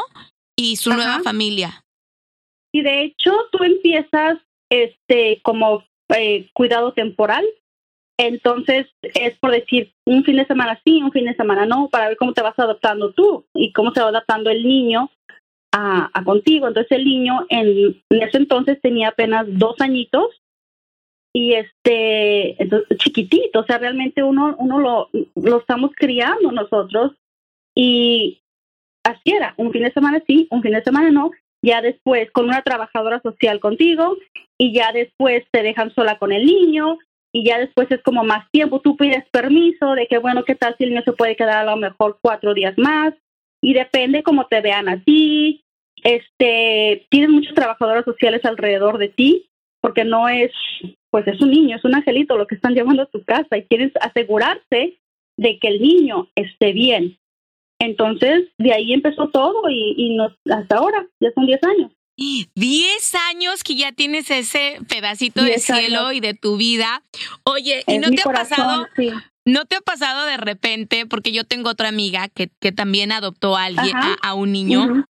y 0.57 0.77
su 0.77 0.91
nueva 0.91 1.21
familia? 1.23 1.85
Y 2.73 2.81
de 2.81 3.03
hecho, 3.03 3.31
tú 3.51 3.63
empiezas 3.63 4.39
este 4.69 5.39
como 5.43 5.83
eh, 6.09 6.49
cuidado 6.53 6.93
temporal 6.93 7.45
entonces, 8.19 8.87
es 9.01 9.37
por 9.39 9.51
decir, 9.51 9.93
un 10.05 10.25
fin 10.25 10.35
de 10.35 10.45
semana 10.45 10.77
sí, 10.83 11.01
un 11.01 11.13
fin 11.13 11.23
de 11.23 11.35
semana 11.35 11.65
no, 11.65 11.87
para 11.87 12.09
ver 12.09 12.17
cómo 12.17 12.33
te 12.33 12.41
vas 12.41 12.59
adaptando 12.59 13.13
tú 13.13 13.45
y 13.53 13.71
cómo 13.71 13.93
se 13.93 14.01
va 14.01 14.09
adaptando 14.09 14.49
el 14.49 14.61
niño 14.61 15.09
a, 15.71 16.11
contigo. 16.25 16.67
Entonces, 16.67 16.91
el 16.91 17.05
niño 17.05 17.45
en, 17.47 18.03
ese 18.09 18.37
entonces 18.37 18.81
tenía 18.81 19.07
apenas 19.07 19.45
dos 19.47 19.79
añitos 19.79 20.41
y 21.33 21.53
este, 21.53 22.61
entonces, 22.61 22.97
chiquitito, 22.97 23.61
o 23.61 23.63
sea, 23.63 23.77
realmente 23.77 24.21
uno, 24.21 24.53
uno 24.59 24.79
lo, 24.79 25.09
lo 25.35 25.59
estamos 25.59 25.91
criando 25.95 26.51
nosotros 26.51 27.13
y 27.73 28.41
así 29.05 29.31
era, 29.31 29.53
un 29.55 29.71
fin 29.71 29.83
de 29.83 29.93
semana 29.93 30.21
sí, 30.27 30.49
un 30.51 30.61
fin 30.61 30.73
de 30.73 30.83
semana 30.83 31.09
no, 31.09 31.31
ya 31.63 31.81
después 31.81 32.29
con 32.31 32.49
una 32.49 32.63
trabajadora 32.63 33.21
social 33.21 33.61
contigo 33.61 34.17
y 34.57 34.73
ya 34.73 34.91
después 34.91 35.45
te 35.51 35.63
dejan 35.63 35.95
sola 35.95 36.17
con 36.17 36.33
el 36.33 36.45
niño 36.45 36.97
y 37.31 37.45
ya 37.45 37.59
después 37.59 37.89
es 37.91 38.01
como 38.01 38.23
más 38.23 38.49
tiempo, 38.51 38.81
tú 38.81 38.97
pides 38.97 39.23
permiso 39.31 39.93
de 39.93 40.07
que 40.07 40.17
bueno, 40.17 40.43
¿qué 40.43 40.55
tal 40.55 40.75
si 40.77 40.83
el 40.83 40.91
niño 40.91 41.03
se 41.03 41.13
puede 41.13 41.35
quedar 41.35 41.57
a 41.57 41.71
lo 41.71 41.77
mejor 41.77 42.17
cuatro 42.21 42.53
días 42.53 42.77
más? 42.77 43.13
Y 43.61 43.73
depende 43.73 44.23
cómo 44.23 44.47
te 44.47 44.61
vean 44.61 44.87
a 44.87 45.03
ti, 45.03 45.63
este, 46.03 47.05
tienes 47.09 47.29
muchas 47.29 47.53
trabajadoras 47.53 48.05
sociales 48.05 48.43
alrededor 48.45 48.97
de 48.97 49.09
ti, 49.09 49.49
porque 49.81 50.05
no 50.05 50.29
es, 50.29 50.51
pues 51.09 51.27
es 51.27 51.41
un 51.41 51.51
niño, 51.51 51.75
es 51.75 51.85
un 51.85 51.95
angelito 51.95 52.37
lo 52.37 52.47
que 52.47 52.55
están 52.55 52.73
llevando 52.73 53.03
a 53.03 53.07
tu 53.07 53.23
casa 53.23 53.57
y 53.57 53.63
quieres 53.63 53.91
asegurarse 54.01 54.99
de 55.37 55.59
que 55.59 55.67
el 55.67 55.81
niño 55.81 56.29
esté 56.35 56.73
bien. 56.73 57.17
Entonces, 57.79 58.49
de 58.57 58.73
ahí 58.73 58.93
empezó 58.93 59.29
todo 59.29 59.69
y, 59.69 59.95
y 59.97 60.17
hasta 60.51 60.77
ahora, 60.77 61.07
ya 61.21 61.31
son 61.31 61.45
10 61.45 61.63
años. 61.63 61.91
10 62.55 63.15
años 63.29 63.63
que 63.63 63.75
ya 63.75 63.91
tienes 63.91 64.29
ese 64.29 64.79
pedacito 64.87 65.43
de 65.43 65.59
cielo 65.59 66.11
y 66.11 66.19
de 66.19 66.33
tu 66.33 66.57
vida. 66.57 67.03
Oye, 67.43 67.83
¿y 67.87 67.99
no 67.99 68.09
te 68.09 68.21
ha 68.21 68.31
pasado? 68.31 68.87
¿No 69.45 69.65
te 69.65 69.77
ha 69.77 69.81
pasado 69.81 70.25
de 70.25 70.37
repente? 70.37 71.05
Porque 71.05 71.31
yo 71.31 71.43
tengo 71.43 71.69
otra 71.69 71.89
amiga 71.89 72.27
que, 72.27 72.51
que 72.59 72.71
también 72.71 73.11
adoptó 73.11 73.57
a 73.57 73.65
alguien, 73.65 73.95
a, 74.21 74.33
un 74.33 74.51
niño. 74.51 75.05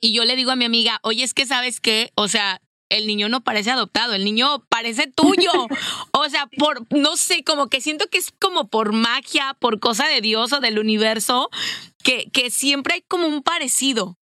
Y 0.00 0.12
yo 0.12 0.24
le 0.24 0.36
digo 0.36 0.50
a 0.50 0.56
mi 0.56 0.64
amiga, 0.64 0.98
oye, 1.02 1.22
es 1.22 1.34
que 1.34 1.46
sabes 1.46 1.80
qué, 1.80 2.10
o 2.14 2.26
sea, 2.26 2.60
el 2.88 3.06
niño 3.06 3.28
no 3.28 3.42
parece 3.42 3.70
adoptado, 3.70 4.14
el 4.14 4.24
niño 4.24 4.64
parece 4.68 5.06
tuyo. 5.06 5.50
o 6.12 6.28
sea, 6.28 6.46
por, 6.58 6.86
no 6.90 7.16
sé, 7.16 7.44
como 7.44 7.68
que 7.68 7.80
siento 7.80 8.06
que 8.08 8.18
es 8.18 8.32
como 8.40 8.68
por 8.68 8.92
magia, 8.92 9.56
por 9.60 9.78
cosa 9.78 10.08
de 10.08 10.20
Dios 10.20 10.52
o 10.52 10.60
del 10.60 10.78
universo, 10.78 11.50
que, 12.02 12.28
que 12.32 12.50
siempre 12.50 12.94
hay 12.94 13.02
como 13.06 13.26
un 13.26 13.42
parecido. 13.42 14.16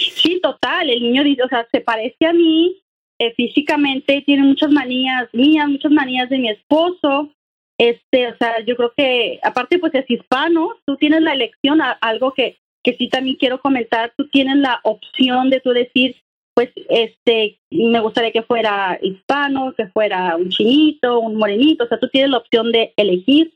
Sí, 0.00 0.40
total, 0.40 0.90
el 0.90 1.02
niño 1.02 1.22
dice, 1.24 1.42
o 1.42 1.48
sea, 1.48 1.66
se 1.70 1.80
parece 1.80 2.26
a 2.26 2.32
mí 2.32 2.82
eh, 3.18 3.34
físicamente, 3.34 4.22
tiene 4.24 4.42
muchas 4.42 4.70
manías 4.70 5.28
mías, 5.32 5.68
muchas 5.68 5.92
manías 5.92 6.28
de 6.30 6.38
mi 6.38 6.48
esposo. 6.48 7.30
Este, 7.78 8.28
o 8.28 8.36
sea, 8.36 8.64
yo 8.64 8.76
creo 8.76 8.92
que 8.96 9.40
aparte 9.42 9.78
pues 9.78 9.94
es 9.94 10.08
hispano, 10.08 10.74
tú 10.86 10.96
tienes 10.96 11.22
la 11.22 11.32
elección, 11.32 11.80
algo 12.00 12.32
que 12.32 12.60
que 12.82 12.96
sí 12.96 13.08
también 13.08 13.36
quiero 13.36 13.60
comentar, 13.60 14.12
tú 14.16 14.28
tienes 14.28 14.56
la 14.56 14.80
opción 14.84 15.50
de 15.50 15.60
tú 15.60 15.70
decir, 15.70 16.16
pues 16.54 16.70
este, 16.88 17.58
me 17.70 18.00
gustaría 18.00 18.32
que 18.32 18.42
fuera 18.42 18.98
hispano, 19.02 19.74
que 19.76 19.86
fuera 19.88 20.36
un 20.36 20.48
chinito, 20.48 21.20
un 21.20 21.36
morenito, 21.36 21.84
o 21.84 21.88
sea, 21.88 21.98
tú 21.98 22.08
tienes 22.08 22.30
la 22.30 22.38
opción 22.38 22.72
de 22.72 22.92
elegir. 22.96 23.54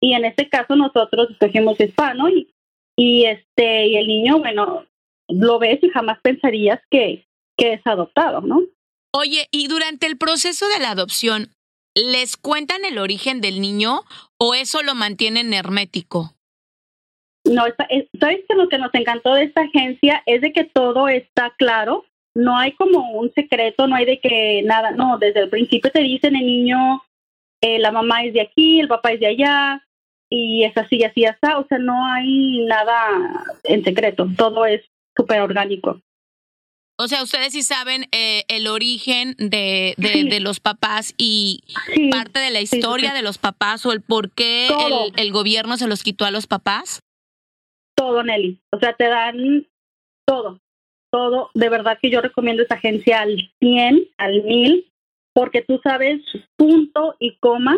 Y 0.00 0.14
en 0.14 0.24
este 0.24 0.48
caso 0.48 0.76
nosotros 0.76 1.30
escogimos 1.30 1.80
hispano 1.80 2.28
y, 2.28 2.52
y 2.96 3.24
este, 3.24 3.86
y 3.86 3.96
el 3.96 4.06
niño, 4.06 4.38
bueno, 4.38 4.84
lo 5.28 5.58
ves 5.58 5.78
y 5.82 5.90
jamás 5.90 6.18
pensarías 6.22 6.80
que, 6.90 7.26
que 7.56 7.74
es 7.74 7.86
adoptado, 7.86 8.40
¿no? 8.40 8.62
Oye, 9.12 9.48
y 9.50 9.68
durante 9.68 10.06
el 10.06 10.18
proceso 10.18 10.66
de 10.68 10.80
la 10.80 10.90
adopción, 10.90 11.50
¿les 11.94 12.36
cuentan 12.36 12.84
el 12.84 12.98
origen 12.98 13.40
del 13.40 13.60
niño 13.60 14.02
o 14.38 14.54
eso 14.54 14.82
lo 14.82 14.94
mantienen 14.94 15.54
hermético? 15.54 16.32
No, 17.44 17.64
¿sabes 18.18 18.40
que 18.48 18.54
lo 18.56 18.68
que 18.68 18.78
nos 18.78 18.92
encantó 18.94 19.34
de 19.34 19.44
esta 19.44 19.62
agencia 19.62 20.22
es 20.26 20.40
de 20.40 20.52
que 20.52 20.64
todo 20.64 21.08
está 21.08 21.54
claro? 21.58 22.06
No 22.34 22.56
hay 22.56 22.72
como 22.72 23.12
un 23.12 23.32
secreto, 23.34 23.86
no 23.86 23.96
hay 23.96 24.06
de 24.06 24.18
que 24.18 24.62
nada, 24.64 24.92
no, 24.92 25.18
desde 25.18 25.40
el 25.40 25.50
principio 25.50 25.90
te 25.90 26.00
dicen 26.00 26.34
el 26.34 26.46
niño, 26.46 27.02
eh, 27.60 27.78
la 27.78 27.92
mamá 27.92 28.24
es 28.24 28.32
de 28.32 28.40
aquí, 28.40 28.80
el 28.80 28.88
papá 28.88 29.12
es 29.12 29.20
de 29.20 29.26
allá, 29.26 29.86
y 30.30 30.64
es 30.64 30.76
así, 30.76 31.04
así, 31.04 31.24
así, 31.26 31.38
o 31.56 31.66
sea, 31.68 31.78
no 31.78 32.06
hay 32.06 32.64
nada 32.66 33.44
en 33.62 33.84
secreto, 33.84 34.26
todo 34.36 34.66
es 34.66 34.82
súper 35.16 35.40
orgánico. 35.40 36.00
O 36.96 37.08
sea, 37.08 37.24
ustedes 37.24 37.52
sí 37.52 37.62
saben 37.62 38.06
eh, 38.12 38.44
el 38.48 38.68
origen 38.68 39.34
de, 39.38 39.94
de, 39.96 40.38
los 40.38 40.60
papás 40.60 41.12
y 41.18 41.64
parte 42.12 42.38
de 42.38 42.52
la 42.52 42.60
historia 42.60 43.12
de 43.12 43.22
los 43.22 43.38
papás 43.38 43.84
o 43.84 43.92
el 43.92 44.00
por 44.00 44.30
qué 44.30 44.68
el, 44.68 45.12
el, 45.16 45.32
gobierno 45.32 45.76
se 45.76 45.88
los 45.88 46.04
quitó 46.04 46.24
a 46.24 46.30
los 46.30 46.46
papás 46.46 47.00
todo, 47.94 48.22
Nelly. 48.22 48.60
O 48.72 48.78
sea, 48.78 48.94
te 48.94 49.08
dan 49.08 49.66
todo, 50.26 50.60
todo. 51.10 51.50
De 51.54 51.68
verdad 51.68 51.98
que 52.00 52.10
yo 52.10 52.20
recomiendo 52.20 52.62
esa 52.62 52.74
agencia 52.74 53.20
al 53.20 53.52
100, 53.60 54.08
al 54.18 54.42
1000, 54.42 54.92
porque 55.32 55.62
tú 55.62 55.80
sabes 55.82 56.20
punto 56.56 57.16
y 57.18 57.36
coma 57.38 57.76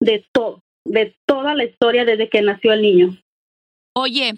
de 0.00 0.26
todo, 0.32 0.62
de 0.84 1.16
toda 1.26 1.54
la 1.54 1.64
historia 1.64 2.04
desde 2.04 2.28
que 2.28 2.42
nació 2.42 2.72
el 2.72 2.82
niño. 2.82 3.16
Oye, 3.94 4.34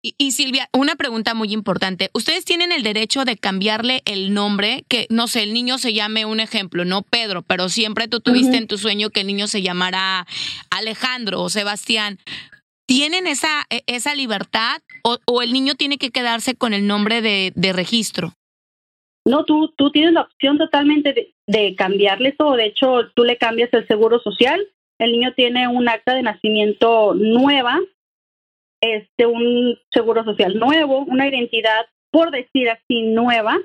y, 0.00 0.30
Silvia, 0.30 0.68
una 0.72 0.94
pregunta 0.94 1.34
muy 1.34 1.52
importante. 1.52 2.10
¿Ustedes 2.12 2.44
tienen 2.44 2.70
el 2.70 2.84
derecho 2.84 3.24
de 3.24 3.36
cambiarle 3.36 4.02
el 4.04 4.32
nombre? 4.32 4.84
Que, 4.88 5.06
no 5.10 5.26
sé, 5.26 5.42
el 5.42 5.52
niño 5.52 5.78
se 5.78 5.92
llame 5.92 6.24
un 6.24 6.38
ejemplo, 6.38 6.84
no 6.84 7.02
Pedro, 7.02 7.42
pero 7.42 7.68
siempre 7.68 8.06
tú 8.06 8.20
tuviste 8.20 8.56
en 8.56 8.68
tu 8.68 8.78
sueño 8.78 9.10
que 9.10 9.20
el 9.20 9.26
niño 9.26 9.48
se 9.48 9.60
llamara 9.60 10.26
Alejandro 10.70 11.42
o 11.42 11.48
Sebastián. 11.48 12.18
¿Tienen 12.86 13.26
esa, 13.26 13.66
e, 13.70 13.82
esa 13.86 14.14
libertad 14.14 14.80
o, 15.02 15.42
el 15.42 15.52
niño 15.52 15.74
tiene 15.74 15.98
que 15.98 16.10
quedarse 16.10 16.54
con 16.54 16.72
el 16.74 16.86
nombre 16.86 17.20
de, 17.20 17.52
de 17.54 17.72
registro? 17.72 18.32
No, 19.24 19.44
tú, 19.44 19.74
tú 19.76 19.90
tienes 19.90 20.12
la 20.12 20.22
opción 20.22 20.58
totalmente 20.58 21.12
de, 21.12 21.34
de, 21.46 21.74
cambiarle 21.74 22.32
todo. 22.32 22.56
De 22.56 22.66
hecho, 22.66 23.10
tú 23.14 23.24
le 23.24 23.36
cambias 23.36 23.68
el 23.72 23.86
seguro 23.86 24.20
social. 24.20 24.64
El 24.98 25.12
niño 25.12 25.34
tiene 25.34 25.68
un 25.68 25.88
acta 25.88 26.14
de 26.14 26.22
nacimiento 26.22 27.14
nueva, 27.14 27.78
este, 28.80 29.26
un 29.26 29.78
seguro 29.92 30.24
social 30.24 30.58
nuevo, 30.58 31.00
una 31.00 31.28
identidad, 31.28 31.86
por 32.10 32.30
decir 32.30 32.70
así, 32.70 33.02
nueva. 33.02 33.58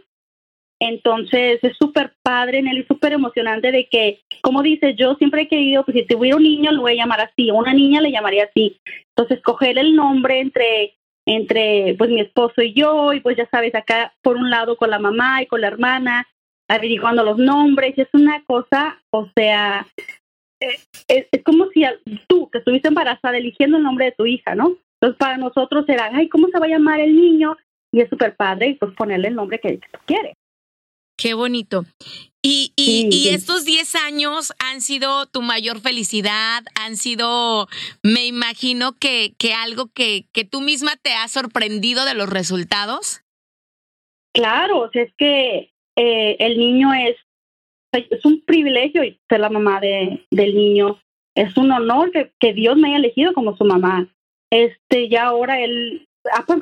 Entonces 0.79 1.59
es 1.61 1.77
súper 1.79 2.13
padre, 2.23 2.61
Nelly, 2.61 2.85
súper 2.85 3.13
emocionante 3.13 3.71
de 3.71 3.87
que, 3.87 4.19
como 4.41 4.61
dices, 4.61 4.95
yo 4.97 5.15
siempre 5.15 5.43
he 5.43 5.47
querido, 5.47 5.85
pues 5.85 5.95
si 5.95 6.05
tuviera 6.05 6.35
un 6.35 6.43
niño 6.43 6.71
lo 6.71 6.81
voy 6.81 6.93
a 6.93 7.03
llamar 7.03 7.21
así, 7.21 7.51
una 7.51 7.73
niña 7.73 8.01
le 8.01 8.11
llamaría 8.11 8.45
así. 8.45 8.77
Entonces 9.15 9.41
coger 9.41 9.77
el 9.77 9.95
nombre 9.95 10.41
entre, 10.41 10.95
entre 11.25 11.95
pues 11.97 12.09
mi 12.09 12.19
esposo 12.19 12.61
y 12.61 12.73
yo, 12.73 13.13
y 13.13 13.21
pues 13.21 13.37
ya 13.37 13.47
sabes, 13.49 13.73
acá 13.75 14.13
por 14.21 14.35
un 14.35 14.49
lado 14.49 14.75
con 14.75 14.89
la 14.89 14.99
mamá 14.99 15.41
y 15.41 15.45
con 15.45 15.61
la 15.61 15.67
hermana, 15.67 16.27
averiguando 16.67 17.23
los 17.23 17.37
nombres, 17.37 17.97
es 17.97 18.09
una 18.13 18.43
cosa, 18.45 19.01
o 19.11 19.29
sea, 19.35 19.87
eh, 20.59 20.79
es, 21.07 21.27
es, 21.31 21.43
como 21.43 21.67
si 21.69 21.83
tú, 22.27 22.49
que 22.49 22.57
estuviste 22.57 22.87
embarazada, 22.87 23.37
eligiendo 23.37 23.77
el 23.77 23.83
nombre 23.83 24.05
de 24.05 24.11
tu 24.13 24.25
hija, 24.25 24.55
¿no? 24.55 24.77
Entonces 25.03 25.19
para 25.19 25.35
nosotros 25.35 25.83
era, 25.89 26.11
ay, 26.13 26.29
¿cómo 26.29 26.47
se 26.47 26.57
va 26.57 26.65
a 26.65 26.69
llamar 26.69 27.01
el 27.01 27.13
niño? 27.13 27.57
Y 27.91 27.99
es 27.99 28.09
súper 28.09 28.37
padre, 28.37 28.69
y 28.69 28.73
pues 28.75 28.93
ponerle 28.95 29.27
el 29.27 29.35
nombre 29.35 29.59
que, 29.59 29.77
que 29.77 29.99
quiere. 30.05 30.33
Qué 31.17 31.33
bonito. 31.33 31.83
Y, 32.41 32.71
y, 32.77 33.27
estos 33.29 33.65
10 33.65 33.95
años 33.95 34.53
han 34.59 34.79
sido 34.79 35.25
tu 35.25 35.41
mayor 35.41 35.81
felicidad, 35.81 36.63
han 36.79 36.95
sido, 36.95 37.67
me 38.01 38.25
imagino 38.25 38.93
que, 38.93 39.33
que 39.37 39.53
algo 39.53 39.87
que, 39.93 40.25
que 40.31 40.45
tú 40.45 40.61
misma 40.61 40.93
te 41.01 41.11
has 41.11 41.31
sorprendido 41.31 42.05
de 42.05 42.13
los 42.13 42.29
resultados. 42.29 43.21
Claro, 44.33 44.79
o 44.79 44.89
sea, 44.91 45.03
es 45.03 45.13
que 45.17 45.73
eh, 45.97 46.37
el 46.39 46.57
niño 46.57 46.93
es, 46.93 47.17
es 47.91 48.23
un 48.23 48.41
privilegio 48.45 49.03
ser 49.27 49.39
la 49.41 49.49
mamá 49.49 49.81
de, 49.81 50.25
del 50.31 50.55
niño. 50.55 50.97
Es 51.35 51.57
un 51.57 51.71
honor 51.73 52.11
que, 52.11 52.31
que 52.39 52.53
Dios 52.53 52.77
me 52.77 52.87
haya 52.87 52.97
elegido 52.97 53.33
como 53.33 53.57
su 53.57 53.65
mamá. 53.65 54.12
Este, 54.53 55.09
ya 55.09 55.23
ahora 55.23 55.59
él, 55.59 56.07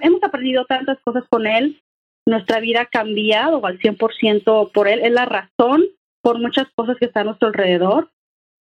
hemos 0.01 0.23
aprendido 0.23 0.65
tantas 0.65 0.97
cosas 1.03 1.25
con 1.29 1.45
él 1.45 1.81
nuestra 2.25 2.59
vida 2.59 2.81
ha 2.81 2.85
cambiado 2.85 3.65
al 3.65 3.79
100% 3.79 4.71
por 4.71 4.87
él. 4.87 5.01
Es 5.01 5.11
la 5.11 5.25
razón 5.25 5.83
por 6.21 6.39
muchas 6.39 6.67
cosas 6.75 6.97
que 6.99 7.05
están 7.05 7.21
a 7.21 7.25
nuestro 7.25 7.47
alrededor. 7.47 8.11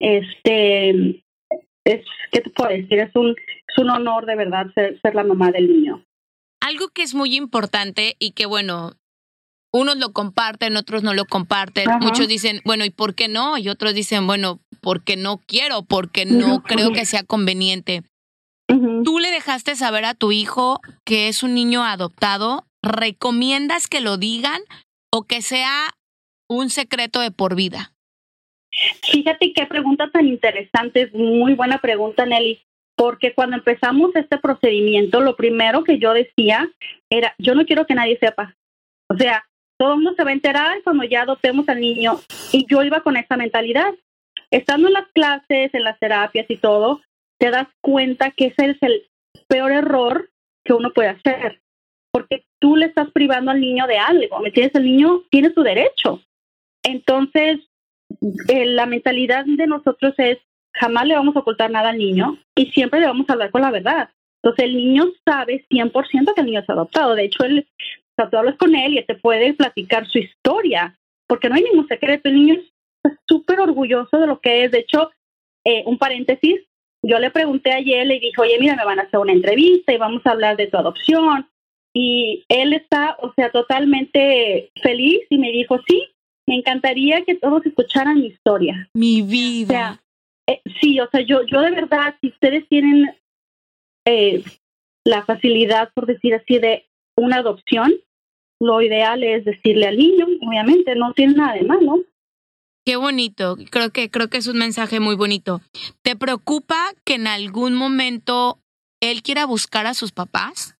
Este, 0.00 0.90
es, 1.84 2.04
¿qué 2.32 2.40
te 2.40 2.50
puedo 2.50 2.70
decir? 2.70 2.98
Es 2.98 3.14
un, 3.14 3.30
es 3.30 3.78
un 3.78 3.90
honor 3.90 4.26
de 4.26 4.36
verdad 4.36 4.66
ser, 4.74 4.98
ser 5.00 5.14
la 5.14 5.24
mamá 5.24 5.50
del 5.50 5.68
niño. 5.68 6.04
Algo 6.60 6.88
que 6.88 7.02
es 7.02 7.14
muy 7.14 7.36
importante 7.36 8.16
y 8.18 8.32
que, 8.32 8.46
bueno, 8.46 8.92
unos 9.72 9.96
lo 9.98 10.12
comparten, 10.12 10.76
otros 10.76 11.02
no 11.02 11.14
lo 11.14 11.24
comparten. 11.26 11.86
Muchos 12.00 12.28
dicen, 12.28 12.60
bueno, 12.64 12.84
¿y 12.84 12.90
por 12.90 13.14
qué 13.14 13.28
no? 13.28 13.56
Y 13.56 13.68
otros 13.68 13.94
dicen, 13.94 14.26
bueno, 14.26 14.60
porque 14.80 15.16
no 15.16 15.38
quiero, 15.46 15.82
porque 15.82 16.24
no 16.24 16.62
creo 16.62 16.92
que 16.92 17.04
sea 17.04 17.22
conveniente. 17.22 18.02
Tú 19.04 19.18
le 19.18 19.30
dejaste 19.30 19.74
saber 19.74 20.04
a 20.04 20.14
tu 20.14 20.32
hijo 20.32 20.80
que 21.04 21.28
es 21.28 21.42
un 21.42 21.54
niño 21.54 21.84
adoptado 21.84 22.64
¿recomiendas 22.82 23.88
que 23.88 24.00
lo 24.00 24.16
digan 24.16 24.60
o 25.12 25.24
que 25.24 25.42
sea 25.42 25.90
un 26.48 26.70
secreto 26.70 27.20
de 27.20 27.30
por 27.30 27.54
vida? 27.54 27.92
Fíjate 29.02 29.52
qué 29.52 29.66
pregunta 29.66 30.10
tan 30.10 30.26
interesante, 30.26 31.10
muy 31.12 31.54
buena 31.54 31.78
pregunta, 31.78 32.24
Nelly, 32.24 32.60
porque 32.96 33.34
cuando 33.34 33.56
empezamos 33.56 34.14
este 34.14 34.38
procedimiento, 34.38 35.20
lo 35.20 35.36
primero 35.36 35.84
que 35.84 35.98
yo 35.98 36.12
decía 36.12 36.68
era, 37.10 37.34
yo 37.38 37.54
no 37.54 37.66
quiero 37.66 37.86
que 37.86 37.94
nadie 37.94 38.18
sepa. 38.18 38.56
O 39.08 39.16
sea, 39.16 39.44
todo 39.78 39.94
el 39.94 39.96
mundo 39.96 40.14
se 40.16 40.24
va 40.24 40.30
a 40.30 40.34
enterar 40.34 40.82
cuando 40.82 41.04
ya 41.04 41.22
adoptemos 41.22 41.68
al 41.68 41.80
niño. 41.80 42.20
Y 42.52 42.66
yo 42.66 42.82
iba 42.82 43.00
con 43.00 43.16
esa 43.16 43.36
mentalidad. 43.36 43.92
Estando 44.50 44.88
en 44.88 44.94
las 44.94 45.08
clases, 45.12 45.74
en 45.74 45.84
las 45.84 45.98
terapias 45.98 46.46
y 46.48 46.56
todo, 46.56 47.00
te 47.40 47.50
das 47.50 47.68
cuenta 47.80 48.30
que 48.30 48.46
ese 48.46 48.70
es 48.70 48.76
el 48.82 49.08
peor 49.48 49.72
error 49.72 50.30
que 50.64 50.74
uno 50.74 50.92
puede 50.92 51.08
hacer 51.08 51.60
porque 52.10 52.44
tú 52.58 52.76
le 52.76 52.86
estás 52.86 53.10
privando 53.12 53.50
al 53.50 53.60
niño 53.60 53.86
de 53.86 53.98
algo, 53.98 54.40
¿me 54.40 54.48
entiendes? 54.48 54.74
El 54.74 54.84
niño 54.84 55.22
tiene 55.30 55.52
su 55.52 55.62
derecho. 55.62 56.20
Entonces, 56.82 57.60
eh, 58.48 58.66
la 58.66 58.86
mentalidad 58.86 59.44
de 59.46 59.66
nosotros 59.66 60.14
es, 60.18 60.38
jamás 60.74 61.06
le 61.06 61.14
vamos 61.14 61.34
a 61.36 61.40
ocultar 61.40 61.70
nada 61.70 61.90
al 61.90 61.98
niño 61.98 62.38
y 62.54 62.66
siempre 62.66 63.00
le 63.00 63.06
vamos 63.06 63.28
a 63.28 63.32
hablar 63.32 63.50
con 63.50 63.62
la 63.62 63.70
verdad. 63.70 64.10
Entonces, 64.42 64.64
el 64.64 64.76
niño 64.76 65.04
sabe 65.24 65.66
100% 65.68 66.34
que 66.34 66.40
el 66.40 66.46
niño 66.46 66.60
es 66.60 66.70
adoptado. 66.70 67.14
De 67.14 67.24
hecho, 67.24 67.44
él, 67.44 67.66
o 68.16 68.28
tú 68.28 68.36
hablas 68.36 68.56
con 68.56 68.74
él 68.74 68.94
y 68.94 68.98
él 68.98 69.06
te 69.06 69.14
puede 69.14 69.52
platicar 69.54 70.06
su 70.08 70.18
historia, 70.18 70.98
porque 71.26 71.48
no 71.48 71.56
hay 71.56 71.62
ningún 71.62 71.86
secreto. 71.88 72.28
El 72.28 72.36
niño 72.36 72.54
es 73.04 73.12
súper 73.28 73.60
orgulloso 73.60 74.18
de 74.18 74.26
lo 74.26 74.40
que 74.40 74.64
es. 74.64 74.70
De 74.70 74.78
hecho, 74.78 75.10
eh, 75.64 75.82
un 75.86 75.98
paréntesis, 75.98 76.60
yo 77.02 77.18
le 77.18 77.30
pregunté 77.30 77.72
ayer, 77.72 78.06
le 78.06 78.20
dije, 78.20 78.40
oye, 78.40 78.58
mira, 78.58 78.76
me 78.76 78.84
van 78.84 78.98
a 78.98 79.02
hacer 79.02 79.20
una 79.20 79.32
entrevista 79.32 79.92
y 79.92 79.98
vamos 79.98 80.22
a 80.24 80.32
hablar 80.32 80.56
de 80.56 80.66
tu 80.66 80.76
adopción. 80.76 81.48
Y 81.94 82.44
él 82.48 82.72
está, 82.72 83.16
o 83.20 83.32
sea, 83.34 83.50
totalmente 83.50 84.70
feliz 84.82 85.22
y 85.28 85.38
me 85.38 85.50
dijo, 85.50 85.78
sí, 85.88 86.06
me 86.46 86.56
encantaría 86.56 87.24
que 87.24 87.34
todos 87.34 87.64
escucharan 87.66 88.20
mi 88.20 88.26
historia. 88.26 88.88
Mi 88.94 89.22
vida. 89.22 89.64
O 89.64 89.72
sea, 89.72 90.02
eh, 90.46 90.60
sí, 90.80 91.00
o 91.00 91.08
sea, 91.10 91.20
yo, 91.20 91.42
yo 91.44 91.60
de 91.60 91.70
verdad, 91.70 92.16
si 92.20 92.28
ustedes 92.28 92.68
tienen 92.68 93.14
eh, 94.06 94.42
la 95.04 95.24
facilidad, 95.24 95.90
por 95.94 96.06
decir 96.06 96.34
así, 96.34 96.58
de 96.58 96.86
una 97.16 97.36
adopción, 97.38 97.92
lo 98.60 98.82
ideal 98.82 99.22
es 99.24 99.44
decirle 99.44 99.86
al 99.86 99.96
niño, 99.96 100.26
obviamente, 100.46 100.94
no 100.94 101.12
tiene 101.14 101.34
nada 101.34 101.54
de 101.54 101.62
malo. 101.62 102.04
Qué 102.84 102.96
bonito, 102.96 103.56
creo 103.70 103.90
que 103.90 104.10
creo 104.10 104.28
que 104.28 104.38
es 104.38 104.46
un 104.46 104.58
mensaje 104.58 105.00
muy 105.00 105.14
bonito. 105.14 105.60
¿Te 106.02 106.16
preocupa 106.16 106.92
que 107.04 107.14
en 107.14 107.26
algún 107.26 107.74
momento 107.74 108.58
él 109.00 109.22
quiera 109.22 109.44
buscar 109.44 109.86
a 109.86 109.94
sus 109.94 110.12
papás? 110.12 110.76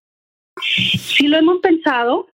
Sí 0.61 1.27
lo 1.27 1.37
hemos 1.37 1.59
pensado, 1.59 2.27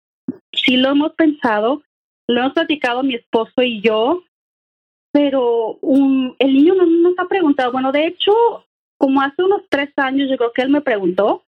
sí 0.54 0.78
lo 0.78 0.90
hemos 0.90 1.14
pensado, 1.14 1.84
lo 2.28 2.42
hemos 2.42 2.54
platicado 2.54 3.04
mi 3.04 3.16
esposo 3.16 3.62
y 3.62 3.82
yo, 3.82 4.24
pero 5.12 5.80
el 6.40 6.54
niño 6.54 6.76
no 6.76 6.86
nos 6.86 7.20
ha 7.20 7.28
preguntado. 7.28 7.72
Bueno, 7.72 7.92
de 7.92 8.08
hecho, 8.08 8.34
como 8.98 9.22
hace 9.22 9.44
unos 9.44 9.64
tres 9.70 9.90
años, 9.98 10.30
yo 10.30 10.38
creo 10.38 10.54
que 10.54 10.62
él 10.62 10.70
me 10.70 10.82
preguntó, 10.82 11.44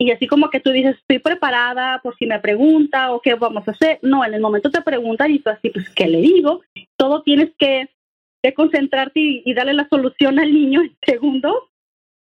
y 0.00 0.12
así 0.12 0.28
como 0.28 0.48
que 0.48 0.60
tú 0.60 0.70
dices, 0.70 0.96
estoy 0.96 1.18
preparada 1.18 2.00
por 2.02 2.16
si 2.16 2.26
me 2.26 2.38
pregunta 2.38 3.12
o 3.12 3.20
qué 3.20 3.34
vamos 3.34 3.66
a 3.66 3.72
hacer. 3.72 3.98
No, 4.00 4.24
en 4.24 4.32
el 4.32 4.40
momento 4.40 4.70
te 4.70 4.80
preguntan 4.80 5.32
y 5.32 5.40
tú 5.40 5.50
así, 5.50 5.70
pues, 5.70 5.90
¿qué 5.90 6.06
le 6.06 6.18
digo? 6.18 6.62
Todo 6.98 7.22
tienes 7.22 7.50
que, 7.58 7.88
concentrarte 8.54 9.20
y, 9.20 9.54
darle 9.54 9.74
la 9.74 9.88
solución 9.88 10.38
al 10.38 10.52
niño 10.52 10.82
en 10.82 10.96
segundos 11.04 11.54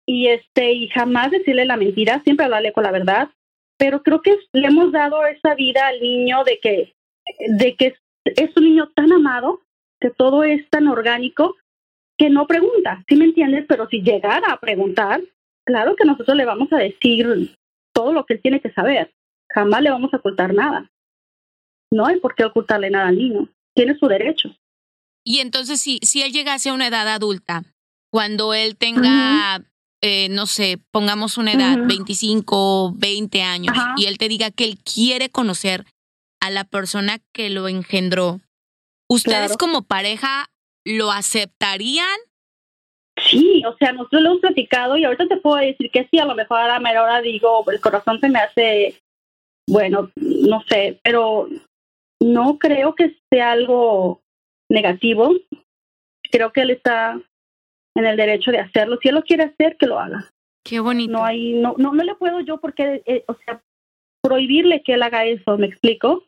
y 0.06 0.28
este 0.28 0.72
y 0.72 0.88
jamás 0.90 1.32
decirle 1.32 1.66
la 1.66 1.78
mentira, 1.78 2.22
siempre 2.24 2.46
hablarle 2.46 2.74
con 2.74 2.84
la 2.84 2.92
verdad. 2.92 3.30
Pero 3.78 4.04
creo 4.04 4.22
que 4.22 4.38
le 4.54 4.68
hemos 4.68 4.92
dado 4.92 5.26
esa 5.26 5.56
vida 5.56 5.88
al 5.88 6.00
niño 6.00 6.44
de 6.44 6.60
que, 6.60 6.94
de 7.58 7.76
que 7.76 7.96
es 8.26 8.58
un 8.58 8.64
niño 8.64 8.90
tan 8.96 9.12
amado, 9.12 9.62
que 10.00 10.10
todo 10.10 10.44
es 10.44 10.70
tan 10.70 10.88
orgánico, 10.88 11.56
que 12.18 12.30
no 12.30 12.48
pregunta, 12.48 13.04
¿sí 13.08 13.16
me 13.16 13.26
entiendes? 13.26 13.66
Pero 13.68 13.88
si 13.88 14.02
llegara 14.02 14.52
a 14.52 14.60
preguntar, 14.60 15.22
claro 15.66 15.96
que 15.96 16.06
nosotros 16.06 16.38
le 16.38 16.46
vamos 16.46 16.72
a 16.72 16.78
decir 16.78 17.56
todo 17.94 18.14
lo 18.14 18.26
que 18.26 18.36
él 18.36 18.42
tiene 18.42 18.60
que 18.62 18.72
saber. 18.72 19.12
Jamás 19.50 19.82
le 19.82 19.92
vamos 19.92 20.14
a 20.14 20.18
ocultar 20.18 20.54
nada. 20.54 20.90
No 21.92 22.06
hay 22.06 22.20
por 22.20 22.36
qué 22.36 22.44
ocultarle 22.44 22.90
nada 22.90 23.10
al 23.10 23.18
niño. 23.18 23.48
Tiene 23.76 23.98
su 23.98 24.08
derecho. 24.08 24.50
Y 25.26 25.40
entonces, 25.40 25.80
si, 25.82 26.00
si 26.02 26.22
él 26.22 26.34
llegase 26.34 26.70
a 26.70 26.74
una 26.74 26.88
edad 26.88 27.08
adulta, 27.08 27.64
cuando 28.12 28.54
él 28.54 28.78
tenga, 28.78 29.64
eh, 30.02 30.28
no 30.30 30.46
sé, 30.46 30.80
pongamos 30.92 31.38
una 31.38 31.54
edad, 31.54 31.78
25, 31.86 32.94
20 32.96 33.42
años, 33.42 33.76
y 33.98 34.06
él 34.06 34.18
te 34.18 34.28
diga 34.28 34.52
que 34.52 34.66
él 34.66 34.78
quiere 34.80 35.30
conocer 35.30 35.86
a 36.42 36.50
la 36.50 36.66
persona 36.66 37.20
que 37.34 37.50
lo 37.50 37.68
engendró, 37.68 38.42
¿ustedes 39.10 39.58
como 39.58 39.84
pareja 39.84 40.48
lo 40.86 41.12
aceptarían 41.12 42.20
Sí, 43.18 43.62
o 43.66 43.76
sea, 43.78 43.92
nosotros 43.92 44.22
lo 44.22 44.30
hemos 44.30 44.42
platicado 44.42 44.98
y 44.98 45.06
ahorita 45.06 45.28
te 45.28 45.38
puedo 45.38 45.58
decir 45.58 45.92
que 45.92 46.08
sí, 46.10 46.18
a 46.20 46.26
lo 46.26 46.36
mejor 46.36 46.60
a 46.60 46.68
la 46.68 46.80
mera 46.80 47.04
hora 47.04 47.22
digo, 47.22 47.64
el 47.72 47.80
corazón 47.80 48.20
se 48.20 48.30
me 48.30 48.40
hace, 48.40 49.00
bueno, 49.68 50.12
no 50.16 50.64
sé, 50.68 51.00
pero 51.04 51.48
no 52.20 52.58
creo 52.58 52.96
que 52.96 53.16
sea 53.30 53.52
algo 53.52 54.23
negativo. 54.70 55.34
Creo 56.32 56.52
que 56.52 56.62
él 56.62 56.72
está 56.72 57.20
en 57.96 58.06
el 58.06 58.18
derecho 58.18 58.52
de 58.52 58.60
hacerlo. 58.60 58.98
Si 59.02 59.10
él 59.10 59.16
lo 59.16 59.24
quiere 59.24 59.44
hacer, 59.44 59.78
que 59.78 59.88
lo 59.88 60.00
haga. 60.00 60.30
Qué 60.64 60.80
bonito. 60.80 61.12
No 61.12 61.24
hay, 61.24 61.54
no, 61.54 61.76
no, 61.78 61.94
no 61.94 62.04
le 62.04 62.16
puedo 62.16 62.40
yo 62.42 62.60
porque, 62.60 63.04
eh, 63.06 63.24
o 63.28 63.36
sea, 63.46 63.62
prohibirle 64.22 64.82
que 64.84 64.94
él 64.94 65.04
haga 65.04 65.26
eso, 65.26 65.58
¿me 65.58 65.68
explico? 65.68 66.24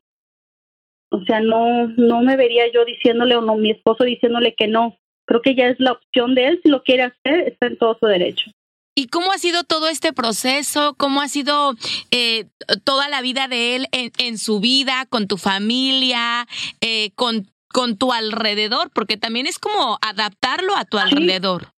O 1.11 1.23
sea, 1.23 1.39
no, 1.39 1.87
no 1.87 2.21
me 2.21 2.35
vería 2.35 2.71
yo 2.71 2.83
diciéndole 2.83 3.35
o 3.35 3.41
no 3.41 3.55
mi 3.55 3.71
esposo 3.71 4.03
diciéndole 4.03 4.53
que 4.55 4.67
no 4.67 4.97
creo 5.25 5.41
que 5.41 5.55
ya 5.55 5.67
es 5.67 5.79
la 5.79 5.93
opción 5.93 6.35
de 6.35 6.47
él, 6.47 6.59
si 6.61 6.69
lo 6.69 6.83
quiere 6.83 7.03
hacer, 7.03 7.47
está 7.47 7.67
en 7.67 7.77
todo 7.77 7.97
su 7.99 8.05
derecho. 8.05 8.51
¿Y 8.97 9.07
cómo 9.07 9.33
ha 9.33 9.37
sido 9.37 9.63
todo 9.63 9.87
este 9.87 10.13
proceso? 10.13 10.95
¿Cómo 10.97 11.21
ha 11.21 11.27
sido 11.27 11.73
eh, 12.11 12.45
toda 12.85 13.09
la 13.09 13.21
vida 13.21 13.49
de 13.49 13.75
él 13.75 13.87
en, 13.91 14.37
su 14.37 14.61
vida, 14.61 15.05
con 15.09 15.27
tu 15.27 15.37
familia, 15.37 16.47
eh, 16.79 17.11
con, 17.15 17.51
con 17.75 17.97
tu 17.97 18.13
alrededor? 18.13 18.89
Porque 18.95 19.17
también 19.17 19.47
es 19.47 19.59
como 19.59 19.97
adaptarlo 20.01 20.77
a 20.77 20.85
tu 20.85 20.97
alrededor. 20.97 21.73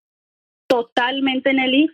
Totalmente, 0.67 1.53
Nelly. 1.53 1.89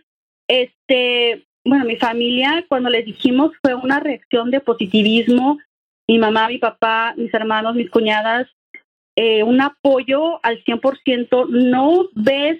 Este, 0.48 1.46
bueno, 1.64 1.84
mi 1.84 1.94
familia, 1.94 2.64
cuando 2.68 2.90
les 2.90 3.06
dijimos, 3.06 3.52
fue 3.62 3.76
una 3.76 4.00
reacción 4.00 4.50
de 4.50 4.58
positivismo. 4.58 5.58
Mi 6.08 6.18
mamá, 6.18 6.48
mi 6.48 6.58
papá, 6.58 7.14
mis 7.16 7.32
hermanos, 7.32 7.76
mis 7.76 7.90
cuñadas, 7.90 8.48
eh, 9.16 9.44
un 9.44 9.60
apoyo 9.60 10.44
al 10.44 10.64
100%. 10.64 11.46
No 11.48 12.08
ves, 12.16 12.58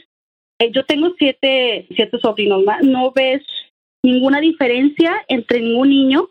eh, 0.61 0.71
yo 0.71 0.85
tengo 0.85 1.13
siete, 1.19 1.89
siete 1.97 2.21
sobrinos, 2.21 2.63
no 2.83 3.11
ves 3.11 3.43
ninguna 4.05 4.39
diferencia 4.39 5.25
entre 5.27 5.61
ningún 5.61 5.89
niño. 5.89 6.29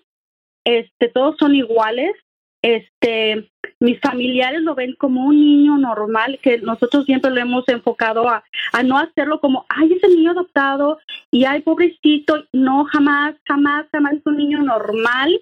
Este, 0.66 1.10
todos 1.10 1.36
son 1.38 1.54
iguales. 1.54 2.14
Este, 2.62 3.52
mis 3.80 4.00
familiares 4.00 4.62
lo 4.62 4.76
ven 4.76 4.96
como 5.00 5.26
un 5.26 5.36
niño 5.36 5.78
normal, 5.78 6.40
que 6.42 6.60
nosotros 6.60 7.06
siempre 7.06 7.32
lo 7.32 7.42
hemos 7.42 7.68
enfocado 7.68 8.30
a, 8.30 8.44
a 8.74 8.84
no 8.84 8.98
hacerlo 8.98 9.40
como, 9.40 9.66
ay, 9.70 9.94
ese 9.94 10.08
niño 10.08 10.32
adoptado 10.32 11.00
y 11.32 11.46
ay, 11.46 11.62
pobrecito. 11.62 12.46
No, 12.54 12.86
jamás, 12.86 13.36
jamás, 13.48 13.88
jamás 13.92 14.14
es 14.14 14.26
un 14.26 14.38
niño 14.38 14.62
normal. 14.62 15.42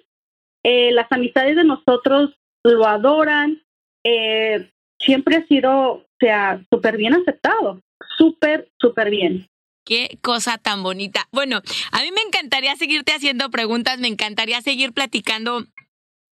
Eh, 0.64 0.92
las 0.94 1.12
amistades 1.12 1.56
de 1.56 1.64
nosotros 1.64 2.32
lo 2.64 2.86
adoran, 2.86 3.62
eh, 4.04 4.70
siempre 5.00 5.38
ha 5.38 5.48
sido, 5.48 5.72
o 5.72 6.06
sea, 6.20 6.62
súper 6.70 6.98
bien 6.98 7.14
aceptado, 7.14 7.82
súper, 8.18 8.70
súper 8.80 9.10
bien. 9.10 9.48
Qué 9.86 10.20
cosa 10.22 10.58
tan 10.58 10.84
bonita. 10.84 11.28
Bueno, 11.32 11.62
a 11.92 12.02
mí 12.02 12.12
me 12.12 12.22
encantaría 12.22 12.76
seguirte 12.76 13.14
haciendo 13.14 13.50
preguntas, 13.50 14.00
me 14.00 14.08
encantaría 14.08 14.62
seguir 14.62 14.94
platicando 14.94 15.66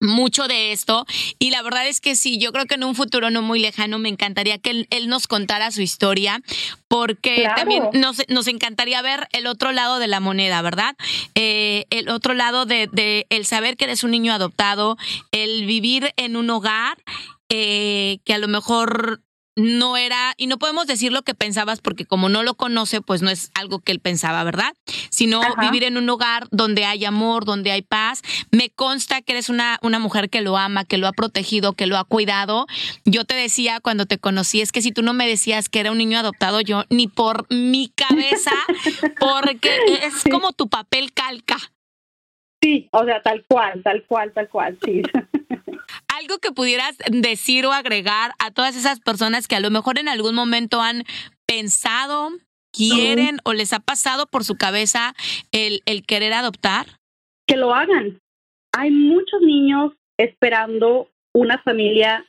mucho 0.01 0.47
de 0.49 0.73
esto 0.73 1.07
y 1.39 1.51
la 1.51 1.63
verdad 1.63 1.87
es 1.89 2.01
que 2.01 2.17
sí, 2.17 2.39
yo 2.39 2.53
creo 2.53 2.67
que 2.67 2.75
en 2.75 2.85
un 2.85 2.95
futuro 2.95 3.31
no 3.31 3.43
muy 3.43 3.59
lejano 3.59 3.99
me 3.99 4.09
encantaría 4.09 4.59
que 4.59 4.87
él, 4.91 5.09
nos 5.09 5.27
contara 5.27 5.71
su 5.71 5.83
historia 5.83 6.43
porque 6.89 7.49
también 7.57 7.85
nos, 7.93 8.23
nos, 8.29 8.47
encantaría 8.49 9.01
ver 9.03 9.29
el 9.33 9.47
otro 9.47 9.73
lado 9.73 9.99
de 9.99 10.09
la 10.09 10.21
moneda, 10.21 10.63
¿verdad? 10.63 10.97
Eh, 11.35 11.87
el 11.91 12.09
otro 12.09 12.35
lado 12.35 12.67
de, 12.67 12.89
de 12.93 13.27
el 13.31 13.47
saber 13.47 13.77
que 13.77 13.85
eres 13.85 14.05
un 14.05 14.11
niño 14.11 14.33
adoptado, 14.33 14.97
el 15.33 15.67
vivir 15.67 16.13
en 16.17 16.37
un 16.37 16.51
hogar 16.51 16.99
eh, 17.49 18.19
que 18.25 18.35
a 18.35 18.39
lo 18.39 18.49
mejor 18.49 19.23
no 19.57 19.97
era, 19.97 20.35
y 20.37 20.47
no 20.47 20.59
podemos 20.59 20.87
decir 20.87 21.13
lo 21.13 21.23
que 21.23 21.35
pensabas 21.35 21.81
porque 21.81 22.05
como 22.05 22.29
no 22.29 22.43
lo 22.43 22.55
conoce, 22.55 23.01
pues 23.01 23.23
no 23.23 23.31
es 23.31 23.51
algo 23.55 23.81
que 23.81 23.91
él 23.91 24.01
pensaba, 24.01 24.45
¿verdad? 24.45 24.75
Sino 25.11 25.41
vivir 25.59 25.83
en 25.85 25.97
un 25.97 26.09
hogar 26.11 26.47
donde 26.51 26.85
hay 26.85 27.07
amor, 27.07 27.47
donde 27.47 27.73
hay 27.73 27.81
paz. 27.81 28.23
Me 28.51 28.69
consta 28.69 29.23
que 29.23 29.33
eres 29.33 29.49
una, 29.49 29.79
una 29.81 29.99
mujer 29.99 30.29
que 30.29 30.43
lo 30.43 30.59
ama, 30.59 30.85
que 30.85 30.99
lo 30.99 31.09
ha 31.09 31.13
protegido, 31.13 31.73
que 31.73 31.87
lo 31.87 31.97
ha 31.97 32.05
cuidado. 32.05 32.67
Yo 33.07 33.25
te 33.25 33.35
decía 33.35 33.81
cuando 33.81 34.05
te 34.05 34.19
conocí, 34.19 34.61
es 34.61 34.73
que 34.73 34.83
si 34.83 34.93
tú 34.93 35.03
no 35.03 35.15
me 35.15 35.27
decías 35.27 35.71
que 35.71 35.81
era 35.81 35.91
un 35.91 35.99
niño 35.99 36.19
adoptado, 36.19 36.61
yo 36.61 36.85
ni 36.91 37.09
por 37.09 37.47
mi 37.51 37.89
cabeza, 37.89 38.53
porque 39.19 39.71
es 40.03 40.25
como 40.31 40.53
tu 40.53 40.69
papel 40.69 41.13
calca. 41.15 41.57
Sí, 42.63 42.89
o 42.93 43.05
sea, 43.05 43.23
tal 43.23 43.45
cual, 43.49 43.83
tal 43.83 44.05
cual, 44.07 44.33
tal 44.33 44.49
cual, 44.49 44.79
sí. 44.85 45.03
algo 46.19 46.39
que 46.39 46.53
pudieras 46.53 46.97
decir 47.09 47.67
o 47.67 47.73
agregar 47.73 48.33
a 48.39 48.51
todas 48.51 48.77
esas 48.77 49.01
personas 49.01 49.49
que 49.49 49.57
a 49.57 49.61
lo 49.61 49.71
mejor 49.71 49.99
en 49.99 50.09
algún 50.09 50.35
momento 50.35 50.81
han 50.81 51.05
pensado, 51.47 52.31
quieren 52.73 53.39
o 53.45 53.53
les 53.53 53.73
ha 53.73 53.81
pasado 53.81 54.27
por 54.27 54.45
su 54.45 54.57
cabeza 54.57 55.15
el, 55.53 55.83
el 55.87 56.05
querer 56.05 56.33
adoptar? 56.33 56.87
Que 57.47 57.57
lo 57.57 57.75
hagan. 57.75 58.21
Hay 58.73 58.91
muchos 58.91 59.41
niños 59.41 59.93
esperando 60.19 61.09
una 61.35 61.59
familia, 61.59 62.25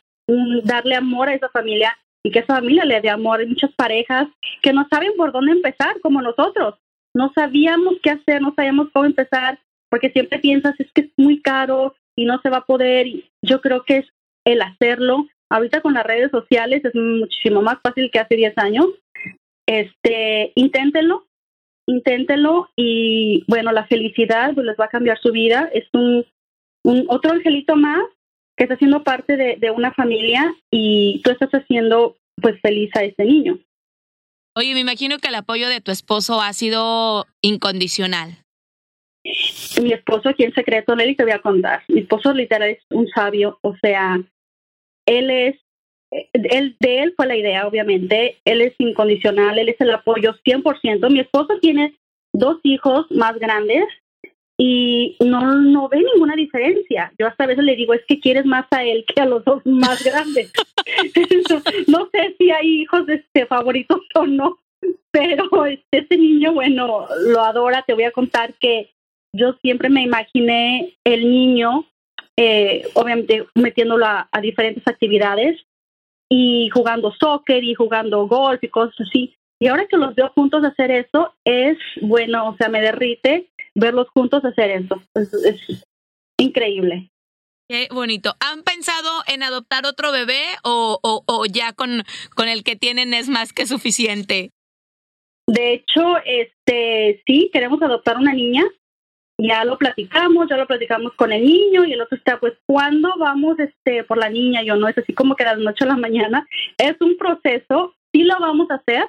darle 0.64 0.96
amor 0.96 1.30
a 1.30 1.34
esa 1.34 1.50
familia 1.50 1.98
y 2.24 2.32
que 2.32 2.40
esa 2.40 2.56
familia 2.56 2.86
le 2.86 3.02
dé 3.02 3.10
amor. 3.10 3.40
Hay 3.40 3.48
muchas 3.48 3.72
parejas 3.76 4.28
que 4.62 4.74
no 4.74 4.88
saben 4.90 5.14
por 5.18 5.32
dónde 5.32 5.54
empezar, 5.54 6.00
como 6.02 6.22
nosotros. 6.22 6.76
No 7.14 7.32
sabíamos 7.34 7.96
qué 8.04 8.12
hacer, 8.12 8.42
no 8.42 8.54
sabíamos 8.56 8.90
cómo 8.94 9.06
empezar. 9.06 9.60
porque 9.90 10.10
siempre 10.10 10.40
piensas 10.40 10.76
es 10.80 10.92
que 10.94 11.02
es 11.02 11.10
muy 11.16 11.42
caro 11.42 11.96
y 12.18 12.26
no 12.26 12.42
se 12.42 12.50
va 12.50 12.58
a 12.58 12.66
poder. 12.66 13.08
Yo 13.42 13.62
creo 13.62 13.84
que 13.84 13.98
es 13.98 14.06
el 14.46 14.62
hacerlo. 14.62 15.28
Ahorita 15.50 15.82
con 15.82 15.94
las 15.94 16.06
redes 16.06 16.32
sociales 16.32 16.84
es 16.84 16.94
muchísimo 16.96 17.62
más 17.62 17.78
fácil 17.82 18.10
que 18.12 18.20
hace 18.20 18.36
10 18.36 18.58
años. 18.58 18.88
Este, 19.66 20.52
inténtenlo, 20.56 21.28
inténtenlo 21.88 22.70
y 22.76 23.44
bueno, 23.48 23.72
la 23.72 23.86
felicidad 23.86 24.54
pues, 24.54 24.66
les 24.66 24.78
va 24.78 24.86
a 24.86 24.90
cambiar 24.90 25.20
su 25.20 25.32
vida. 25.32 25.70
Es 25.74 25.86
un, 25.94 26.26
un 26.84 27.06
otro 27.08 27.32
angelito 27.32 27.76
más 27.76 28.02
que 28.58 28.64
está 28.64 28.76
siendo 28.78 29.04
parte 29.04 29.38
de, 29.38 29.58
de 29.58 29.72
una 29.72 29.94
familia 29.94 30.54
y 30.72 31.22
tú 31.24 31.32
estás 31.32 31.52
haciendo 31.52 32.18
pues 32.42 32.60
feliz 32.62 32.90
a 32.96 33.04
ese 33.04 33.24
niño. 33.24 33.60
Oye, 34.56 34.74
me 34.74 34.80
imagino 34.80 35.20
que 35.20 35.28
el 35.28 35.36
apoyo 35.36 35.70
de 35.70 35.82
tu 35.82 35.92
esposo 35.92 36.42
ha 36.42 36.52
sido 36.54 37.28
incondicional. 37.42 38.47
Mi 39.82 39.94
esposo 39.94 40.30
aquí 40.30 40.44
en 40.44 40.54
secreto, 40.54 40.96
Nelly, 40.96 41.16
te 41.16 41.24
voy 41.24 41.34
a 41.34 41.42
contar. 41.42 41.84
Mi 41.88 42.02
esposo 42.02 42.34
literal 42.34 42.70
es 42.70 42.80
un 42.90 43.08
sabio, 43.10 43.60
o 43.62 43.76
sea, 43.78 44.20
él 45.06 45.30
es, 45.30 45.56
él, 46.34 46.76
de 46.80 47.00
él 47.04 47.14
fue 47.16 47.28
la 47.28 47.36
idea, 47.36 47.68
obviamente, 47.68 48.38
él 48.46 48.62
es 48.62 48.74
incondicional, 48.80 49.58
él 49.60 49.70
es 49.70 49.80
el 49.80 49.92
apoyo 49.92 50.34
100%. 50.46 51.10
Mi 51.10 51.20
esposo 51.20 51.60
tiene 51.62 51.96
dos 52.34 52.60
hijos 52.64 53.06
más 53.12 53.38
grandes 53.38 53.86
y 54.60 55.16
no, 55.20 55.62
no 55.62 55.88
ve 55.90 56.04
ninguna 56.14 56.36
diferencia. 56.36 57.14
Yo 57.20 57.28
hasta 57.28 57.44
a 57.44 57.48
veces 57.48 57.64
le 57.64 57.76
digo, 57.76 57.94
es 57.94 58.02
que 58.08 58.20
quieres 58.20 58.46
más 58.46 58.66
a 58.72 58.84
él 58.84 59.06
que 59.06 59.22
a 59.22 59.26
los 59.26 59.46
dos 59.46 59.64
más 59.66 60.04
grandes. 60.04 60.52
no 61.88 62.10
sé 62.12 62.36
si 62.38 62.52
hay 62.52 62.82
hijos 62.82 63.06
de 63.06 63.16
este 63.16 63.46
favoritos 63.46 64.02
o 64.16 64.26
no, 64.26 64.58
pero 65.12 65.66
este, 65.66 66.00
este 66.00 66.18
niño, 66.18 66.54
bueno, 66.54 67.08
lo 67.28 67.42
adora. 67.42 67.84
Te 67.86 67.94
voy 67.94 68.04
a 68.04 68.12
contar 68.12 68.54
que 68.56 68.90
yo 69.34 69.54
siempre 69.62 69.90
me 69.90 70.04
imaginé 70.04 70.98
el 71.04 71.30
niño, 71.30 71.86
eh, 72.38 72.88
obviamente 72.94 73.48
metiéndolo 73.56 74.06
a, 74.06 74.28
a 74.32 74.42
diferentes 74.42 74.88
actividades 74.88 75.60
y 76.30 76.70
jugando 76.70 77.14
soccer 77.14 77.64
y 77.64 77.74
jugando 77.74 78.28
golf 78.28 78.64
y 78.64 78.70
cosas 78.70 78.96
así. 79.08 79.36
Y 79.60 79.68
ahora 79.68 79.88
que 79.88 79.98
los 79.98 80.14
veo 80.14 80.32
juntos 80.36 80.64
hacer 80.64 80.92
eso, 80.92 81.34
es 81.44 81.78
bueno, 82.02 82.50
o 82.50 82.58
sea, 82.58 82.70
me 82.70 82.82
derrite 82.82 83.50
verlos 83.74 84.08
juntos 84.14 84.44
hacer 84.46 84.72
eso. 84.72 85.02
Es, 85.16 85.86
increíble. 86.40 87.10
Qué 87.68 87.88
bonito. 87.92 88.36
¿Han 88.40 88.64
pensado 88.64 89.10
en 89.28 89.42
adoptar 89.42 89.86
otro 89.88 90.12
bebé 90.12 90.44
o, 90.64 91.00
o, 91.02 91.46
ya 91.48 91.74
con, 91.74 92.04
con 92.36 92.48
el 92.48 92.64
que 92.64 92.76
tienen 92.76 93.14
es 93.14 93.28
más 93.28 93.54
que 93.54 93.66
suficiente? 93.66 94.52
De 95.48 95.74
hecho, 95.74 96.18
este 96.26 97.24
sí, 97.26 97.50
queremos 97.52 97.82
adoptar 97.82 98.18
una 98.18 98.34
niña. 98.34 98.64
Ya 99.40 99.64
lo 99.66 99.78
platicamos, 99.78 100.50
ya 100.50 100.58
lo 100.58 100.66
platicamos 100.66 101.14
con 101.14 101.32
el 101.32 101.44
niño 101.44 101.86
y 101.86 101.94
el 101.94 102.02
otro 102.02 102.18
está, 102.18 102.40
pues, 102.40 102.54
¿cuándo 102.66 103.14
vamos 103.20 103.60
este, 103.60 104.04
por 104.04 104.18
la 104.18 104.30
niña? 104.30 104.64
Yo 104.64 104.76
no, 104.76 104.88
es 104.88 104.98
así 104.98 105.14
como 105.14 105.36
que 105.36 105.44
a 105.44 105.54
las 105.54 105.60
noche 105.60 105.86
a 105.86 105.90
la 105.90 105.98
mañana. 105.98 106.48
Es 106.78 106.96
un 107.02 107.18
proceso, 107.18 107.96
sí 108.12 108.24
lo 108.24 108.40
vamos 108.40 108.72
a 108.72 108.76
hacer, 108.76 109.08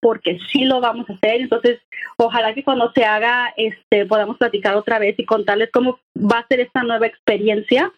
porque 0.00 0.38
sí 0.50 0.64
lo 0.64 0.80
vamos 0.80 1.08
a 1.08 1.12
hacer. 1.12 1.40
Entonces, 1.40 1.80
ojalá 2.16 2.54
que 2.54 2.64
cuando 2.64 2.92
se 2.92 3.04
haga, 3.04 3.52
este, 3.56 4.06
podamos 4.06 4.36
platicar 4.36 4.74
otra 4.74 4.98
vez 4.98 5.14
y 5.18 5.24
contarles 5.24 5.70
cómo 5.72 6.00
va 6.16 6.40
a 6.40 6.46
ser 6.48 6.60
esta 6.60 6.82
nueva 6.82 7.06
experiencia. 7.06 7.92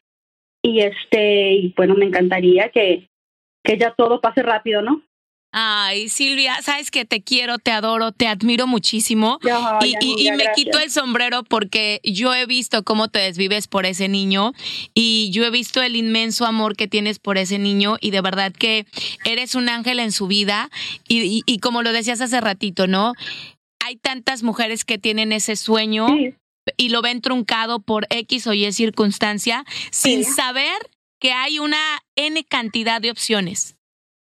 Y 0.63 0.81
este, 0.81 1.53
y 1.53 1.75
bueno, 1.75 1.95
me 1.95 2.05
encantaría 2.05 2.69
que, 2.69 3.09
que 3.65 3.79
ya 3.79 3.95
todo 3.95 4.21
pase 4.21 4.43
rápido, 4.43 4.83
¿no? 4.83 5.03
Ay, 5.53 6.09
Silvia, 6.09 6.63
sabes 6.63 6.93
que 6.93 7.05
te 7.05 7.23
quiero, 7.23 7.59
te 7.59 7.73
adoro, 7.73 8.13
te 8.13 8.29
admiro 8.29 8.69
muchísimo. 8.69 9.41
y, 9.83 9.97
y, 10.01 10.31
me 10.33 10.45
quito 10.55 10.79
el 10.79 10.91
sombrero 10.91 11.43
porque 11.43 12.01
yo 12.05 12.33
he 12.35 12.47
visto 12.47 12.85
cómo 12.85 13.09
te 13.09 13.19
desvives 13.19 13.67
por 13.67 13.85
ese 13.85 14.09
niño 14.09 14.53
y 14.95 15.31
yo 15.33 15.45
he 15.45 15.51
visto 15.51 15.83
el 15.83 15.97
inmenso 15.97 16.47
amor 16.47 16.77
que 16.77 16.87
tienes 16.87 17.19
por 17.19 17.37
ese 17.37 17.59
niño 17.59 17.97
y 18.01 18.13
de 18.13 18.21
verdad 18.21 18.53
que 18.53 18.87
eres 19.25 19.57
un 19.57 19.69
ángel 19.69 19.99
en 19.99 20.13
su 20.13 20.29
vida. 20.29 20.71
Y, 21.09 21.43
y 21.45 21.59
como 21.59 21.83
lo 21.83 21.93
decías 21.93 22.21
hace 22.21 22.41
ratito, 22.41 22.87
¿no? 22.87 23.15
Hay 23.85 23.97
tantas 23.97 24.45
mujeres 24.45 24.85
que 24.85 24.99
tienen 24.99 25.33
ese 25.33 25.57
sueño 25.57 26.07
y 26.77 26.89
lo 26.91 27.03
ven 27.03 27.21
truncado 27.21 27.81
por 27.81 28.07
X 28.11 28.47
o 28.47 28.53
Y 28.53 28.71
circunstancia 28.73 29.65
sin 29.91 30.25
saber 30.25 30.77
que 31.19 31.33
hay 31.33 31.59
una 31.59 32.03
N 32.15 32.45
cantidad 32.45 33.01
de 33.01 33.11
opciones. 33.11 33.77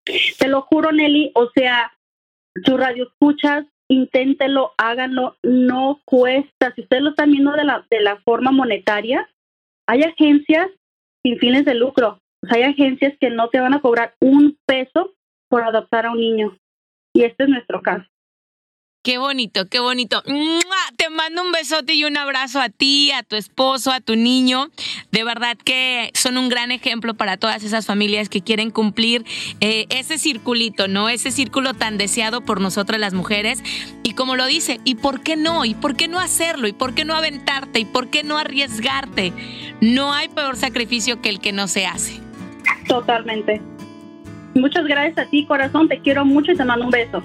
Te 0.03 0.47
lo 0.47 0.61
juro, 0.63 0.91
Nelly, 0.91 1.31
o 1.35 1.49
sea, 1.53 1.93
su 2.65 2.77
radio 2.77 3.05
escuchas, 3.05 3.65
inténtelo, 3.87 4.73
háganlo, 4.77 5.37
no 5.43 6.01
cuesta. 6.05 6.73
Si 6.75 6.81
ustedes 6.81 7.03
lo 7.03 7.09
están 7.11 7.31
viendo 7.31 7.51
de 7.51 7.63
la, 7.63 7.85
de 7.89 8.01
la 8.01 8.17
forma 8.21 8.51
monetaria, 8.51 9.29
hay 9.87 10.03
agencias 10.03 10.67
sin 11.23 11.37
fines 11.37 11.65
de 11.65 11.75
lucro. 11.75 12.19
hay 12.49 12.63
agencias 12.63 13.13
que 13.19 13.29
no 13.29 13.49
te 13.49 13.59
van 13.59 13.73
a 13.73 13.81
cobrar 13.81 14.15
un 14.19 14.57
peso 14.65 15.13
por 15.49 15.63
adoptar 15.63 16.05
a 16.05 16.11
un 16.11 16.17
niño. 16.17 16.57
Y 17.13 17.23
este 17.23 17.43
es 17.43 17.49
nuestro 17.49 17.81
caso. 17.81 18.10
Qué 19.03 19.17
bonito, 19.17 19.67
qué 19.67 19.79
bonito. 19.79 20.21
Te 20.95 21.09
mando 21.09 21.41
un 21.41 21.51
besote 21.51 21.95
y 21.95 22.03
un 22.03 22.17
abrazo 22.17 22.61
a 22.61 22.69
ti, 22.69 23.11
a 23.11 23.23
tu 23.23 23.35
esposo, 23.35 23.91
a 23.91 23.99
tu 23.99 24.15
niño. 24.15 24.69
De 25.11 25.23
verdad 25.23 25.57
que 25.57 26.11
son 26.13 26.37
un 26.37 26.49
gran 26.49 26.69
ejemplo 26.69 27.15
para 27.15 27.37
todas 27.37 27.63
esas 27.63 27.87
familias 27.87 28.29
que 28.29 28.41
quieren 28.41 28.69
cumplir 28.69 29.25
eh, 29.59 29.87
ese 29.89 30.19
circulito, 30.19 30.87
¿no? 30.87 31.09
Ese 31.09 31.31
círculo 31.31 31.73
tan 31.73 31.97
deseado 31.97 32.41
por 32.41 32.61
nosotras 32.61 32.99
las 32.99 33.15
mujeres. 33.15 33.63
Y 34.03 34.13
como 34.13 34.35
lo 34.35 34.45
dice, 34.45 34.79
¿y 34.83 34.93
por 34.93 35.21
qué 35.23 35.35
no? 35.35 35.65
¿Y 35.65 35.73
por 35.73 35.95
qué 35.95 36.07
no 36.07 36.19
hacerlo? 36.19 36.67
¿Y 36.67 36.73
por 36.73 36.93
qué 36.93 37.03
no 37.03 37.15
aventarte? 37.15 37.79
¿Y 37.79 37.85
por 37.85 38.11
qué 38.11 38.21
no 38.21 38.37
arriesgarte? 38.37 39.33
No 39.81 40.13
hay 40.13 40.29
peor 40.29 40.57
sacrificio 40.57 41.23
que 41.23 41.29
el 41.29 41.39
que 41.39 41.53
no 41.53 41.67
se 41.67 41.87
hace. 41.87 42.21
Totalmente. 42.87 43.61
Muchas 44.53 44.85
gracias 44.85 45.25
a 45.25 45.29
ti, 45.31 45.47
corazón. 45.47 45.87
Te 45.87 45.99
quiero 46.01 46.23
mucho 46.23 46.51
y 46.51 46.55
te 46.55 46.63
mando 46.63 46.85
un 46.85 46.91
beso. 46.91 47.23